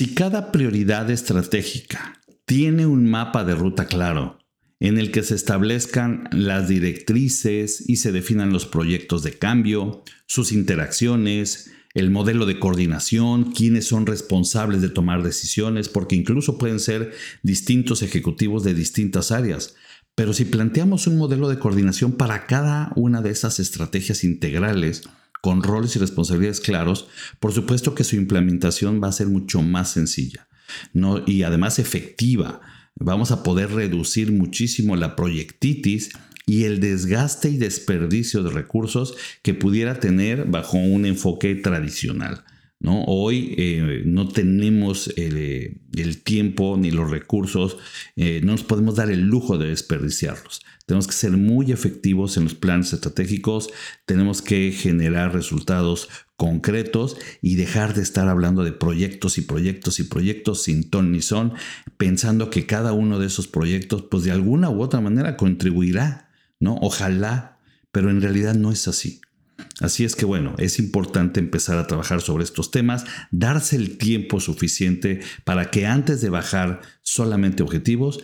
Si 0.00 0.14
cada 0.14 0.50
prioridad 0.50 1.10
estratégica 1.10 2.18
tiene 2.46 2.86
un 2.86 3.04
mapa 3.04 3.44
de 3.44 3.54
ruta 3.54 3.84
claro, 3.84 4.38
en 4.78 4.96
el 4.96 5.10
que 5.10 5.22
se 5.22 5.34
establezcan 5.34 6.26
las 6.32 6.68
directrices 6.68 7.84
y 7.86 7.96
se 7.96 8.10
definan 8.10 8.50
los 8.50 8.64
proyectos 8.64 9.22
de 9.22 9.34
cambio, 9.34 10.02
sus 10.24 10.52
interacciones, 10.52 11.70
el 11.92 12.10
modelo 12.10 12.46
de 12.46 12.58
coordinación, 12.58 13.52
quiénes 13.52 13.88
son 13.88 14.06
responsables 14.06 14.80
de 14.80 14.88
tomar 14.88 15.22
decisiones, 15.22 15.90
porque 15.90 16.16
incluso 16.16 16.56
pueden 16.56 16.80
ser 16.80 17.12
distintos 17.42 18.00
ejecutivos 18.00 18.64
de 18.64 18.72
distintas 18.72 19.30
áreas. 19.30 19.74
Pero 20.14 20.32
si 20.32 20.46
planteamos 20.46 21.08
un 21.08 21.18
modelo 21.18 21.46
de 21.50 21.58
coordinación 21.58 22.12
para 22.12 22.46
cada 22.46 22.90
una 22.96 23.20
de 23.20 23.32
esas 23.32 23.60
estrategias 23.60 24.24
integrales, 24.24 25.02
con 25.42 25.62
roles 25.62 25.96
y 25.96 25.98
responsabilidades 25.98 26.60
claros, 26.60 27.08
por 27.38 27.52
supuesto 27.52 27.94
que 27.94 28.04
su 28.04 28.16
implementación 28.16 29.00
va 29.02 29.08
a 29.08 29.12
ser 29.12 29.28
mucho 29.28 29.62
más 29.62 29.90
sencilla 29.90 30.48
y 31.26 31.42
además 31.42 31.78
efectiva. 31.78 32.60
Vamos 32.96 33.30
a 33.30 33.42
poder 33.42 33.70
reducir 33.72 34.32
muchísimo 34.32 34.96
la 34.96 35.16
proyectitis 35.16 36.10
y 36.46 36.64
el 36.64 36.80
desgaste 36.80 37.48
y 37.48 37.58
desperdicio 37.58 38.42
de 38.42 38.50
recursos 38.50 39.14
que 39.42 39.54
pudiera 39.54 40.00
tener 40.00 40.46
bajo 40.46 40.76
un 40.76 41.06
enfoque 41.06 41.54
tradicional. 41.54 42.44
¿No? 42.80 43.04
Hoy 43.04 43.54
eh, 43.58 44.02
no 44.06 44.28
tenemos 44.28 45.12
el, 45.16 45.76
tiempo 46.24 46.76
ni 46.78 46.90
los 46.90 47.10
recursos, 47.10 47.76
eh, 48.16 48.40
no 48.42 48.52
nos 48.52 48.64
podemos 48.64 48.96
dar 48.96 49.10
el 49.10 49.20
lujo 49.20 49.58
de 49.58 49.68
desperdiciarlos. 49.68 50.62
Tenemos 50.86 51.06
que 51.06 51.12
ser 51.12 51.32
muy 51.32 51.72
efectivos 51.72 52.36
en 52.36 52.44
los 52.44 52.54
planes 52.54 52.92
estratégicos, 52.92 53.70
tenemos 54.06 54.40
que 54.40 54.72
generar 54.72 55.34
resultados 55.34 56.08
concretos 56.36 57.18
y 57.42 57.56
dejar 57.56 57.92
de 57.92 58.02
estar 58.02 58.28
hablando 58.28 58.64
de 58.64 58.72
proyectos 58.72 59.36
y 59.36 59.42
proyectos 59.42 60.00
y 60.00 60.04
proyectos 60.04 60.62
sin 60.62 60.88
ton 60.88 61.12
ni 61.12 61.20
son, 61.20 61.52
pensando 61.98 62.48
que 62.48 62.64
cada 62.64 62.94
uno 62.94 63.18
de 63.18 63.26
esos 63.26 63.46
proyectos, 63.46 64.04
pues 64.10 64.24
de 64.24 64.32
alguna 64.32 64.70
u 64.70 64.80
otra 64.80 65.02
manera 65.02 65.36
contribuirá, 65.36 66.30
¿no? 66.58 66.78
Ojalá, 66.80 67.58
pero 67.92 68.08
en 68.08 68.22
realidad 68.22 68.54
no 68.54 68.72
es 68.72 68.88
así. 68.88 69.20
Así 69.80 70.04
es 70.04 70.16
que 70.16 70.24
bueno, 70.24 70.54
es 70.58 70.78
importante 70.78 71.40
empezar 71.40 71.78
a 71.78 71.86
trabajar 71.86 72.20
sobre 72.20 72.44
estos 72.44 72.70
temas, 72.70 73.04
darse 73.30 73.76
el 73.76 73.98
tiempo 73.98 74.40
suficiente 74.40 75.20
para 75.44 75.70
que 75.70 75.86
antes 75.86 76.20
de 76.20 76.30
bajar 76.30 76.80
solamente 77.02 77.62
objetivos, 77.62 78.20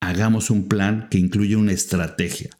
hagamos 0.00 0.50
un 0.50 0.68
plan 0.68 1.08
que 1.10 1.18
incluya 1.18 1.58
una 1.58 1.72
estrategia, 1.72 2.50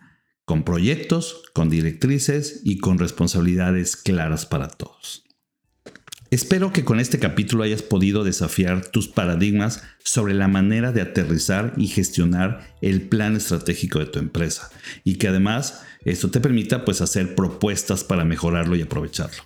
con 0.45 0.65
proyectos, 0.65 1.43
con 1.53 1.71
directrices 1.71 2.63
y 2.65 2.79
con 2.79 2.99
responsabilidades 2.99 3.97
claras 3.97 4.47
para 4.47 4.69
todos. 4.69 5.28
Espero 6.31 6.75
que 6.75 6.85
con 6.85 7.01
este 7.01 7.19
capítulo 7.19 7.65
hayas 7.65 7.81
podido 7.81 8.23
desafiar 8.23 8.85
tus 8.85 9.09
paradigmas 9.09 9.83
sobre 10.05 10.35
la 10.35 10.47
manera 10.47 10.93
de 10.93 11.01
aterrizar 11.01 11.73
y 11.79 11.87
gestionar 11.87 12.77
el 12.83 13.01
plan 13.01 13.35
estratégico 13.35 13.99
de 13.99 14.07
tu 14.07 14.19
empresa 14.19 14.71
y 15.05 15.15
que 15.15 15.29
además 15.29 15.83
esto 16.05 16.31
te 16.31 16.41
permita 16.41 16.85
pues 16.85 17.01
hacer 17.01 17.35
propuestas 17.35 18.05
para 18.05 18.27
mejorarlo 18.27 18.77
y 18.77 18.83
aprovecharlo. 18.83 19.43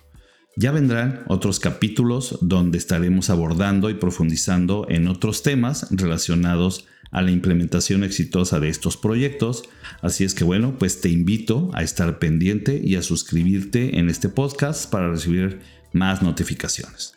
Ya 0.57 0.71
vendrán 0.71 1.23
otros 1.29 1.61
capítulos 1.61 2.37
donde 2.41 2.79
estaremos 2.79 3.29
abordando 3.29 3.89
y 3.89 3.93
profundizando 3.93 4.85
en 4.89 5.07
otros 5.07 5.41
temas 5.41 5.87
relacionados 5.89 6.85
a 7.11 7.21
la 7.21 7.31
implementación 7.31 8.03
exitosa 8.03 8.59
de 8.59 8.67
estos 8.67 8.97
proyectos. 8.97 9.63
Así 10.01 10.25
es 10.25 10.33
que 10.33 10.43
bueno, 10.43 10.75
pues 10.77 10.99
te 10.99 11.09
invito 11.09 11.71
a 11.73 11.81
estar 11.81 12.19
pendiente 12.19 12.81
y 12.83 12.97
a 12.97 13.01
suscribirte 13.03 13.99
en 13.99 14.09
este 14.09 14.27
podcast 14.27 14.91
para 14.91 15.09
recibir 15.09 15.61
más 15.93 16.21
notificaciones. 16.21 17.13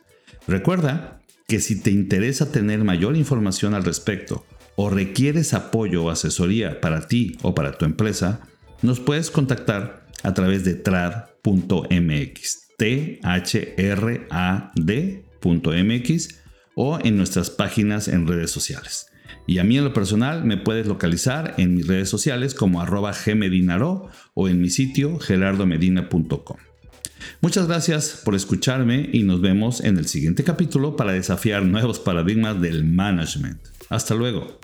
Recuerda 0.46 1.20
que 1.48 1.60
si 1.60 1.80
te 1.80 1.90
interesa 1.90 2.52
tener 2.52 2.84
mayor 2.84 3.16
información 3.16 3.74
al 3.74 3.84
respecto 3.84 4.46
o 4.76 4.90
requieres 4.90 5.54
apoyo 5.54 6.04
o 6.04 6.10
asesoría 6.10 6.80
para 6.80 7.08
ti 7.08 7.36
o 7.42 7.54
para 7.54 7.72
tu 7.72 7.84
empresa, 7.84 8.40
nos 8.82 9.00
puedes 9.00 9.30
contactar 9.30 10.06
a 10.22 10.34
través 10.34 10.64
de 10.64 10.74
trad.mx, 10.74 12.68
t-h-r-a-d.mx 12.76 13.48
o 16.74 16.98
en 17.02 17.16
nuestras 17.16 17.50
páginas 17.50 18.08
en 18.08 18.26
redes 18.26 18.50
sociales. 18.50 19.06
Y 19.46 19.58
a 19.58 19.64
mí 19.64 19.78
en 19.78 19.84
lo 19.84 19.92
personal 19.92 20.44
me 20.44 20.56
puedes 20.56 20.86
localizar 20.86 21.54
en 21.58 21.74
mis 21.74 21.86
redes 21.86 22.08
sociales 22.08 22.54
como 22.54 22.80
arroba 22.80 23.12
gmedinaro 23.12 24.08
o 24.34 24.48
en 24.48 24.60
mi 24.60 24.70
sitio 24.70 25.18
gerardomedina.com. 25.18 26.65
Muchas 27.40 27.66
gracias 27.66 28.20
por 28.24 28.34
escucharme 28.34 29.08
y 29.12 29.22
nos 29.22 29.40
vemos 29.40 29.80
en 29.80 29.98
el 29.98 30.06
siguiente 30.06 30.44
capítulo 30.44 30.96
para 30.96 31.12
desafiar 31.12 31.62
nuevos 31.62 31.98
paradigmas 31.98 32.60
del 32.60 32.84
management. 32.84 33.60
Hasta 33.88 34.14
luego. 34.14 34.58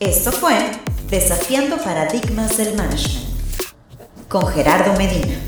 Esto 0.00 0.32
fue 0.32 0.54
Desafiando 1.10 1.76
Paradigmas 1.76 2.56
del 2.56 2.74
Management 2.74 3.32
con 4.28 4.46
Gerardo 4.46 4.96
Medina. 4.96 5.38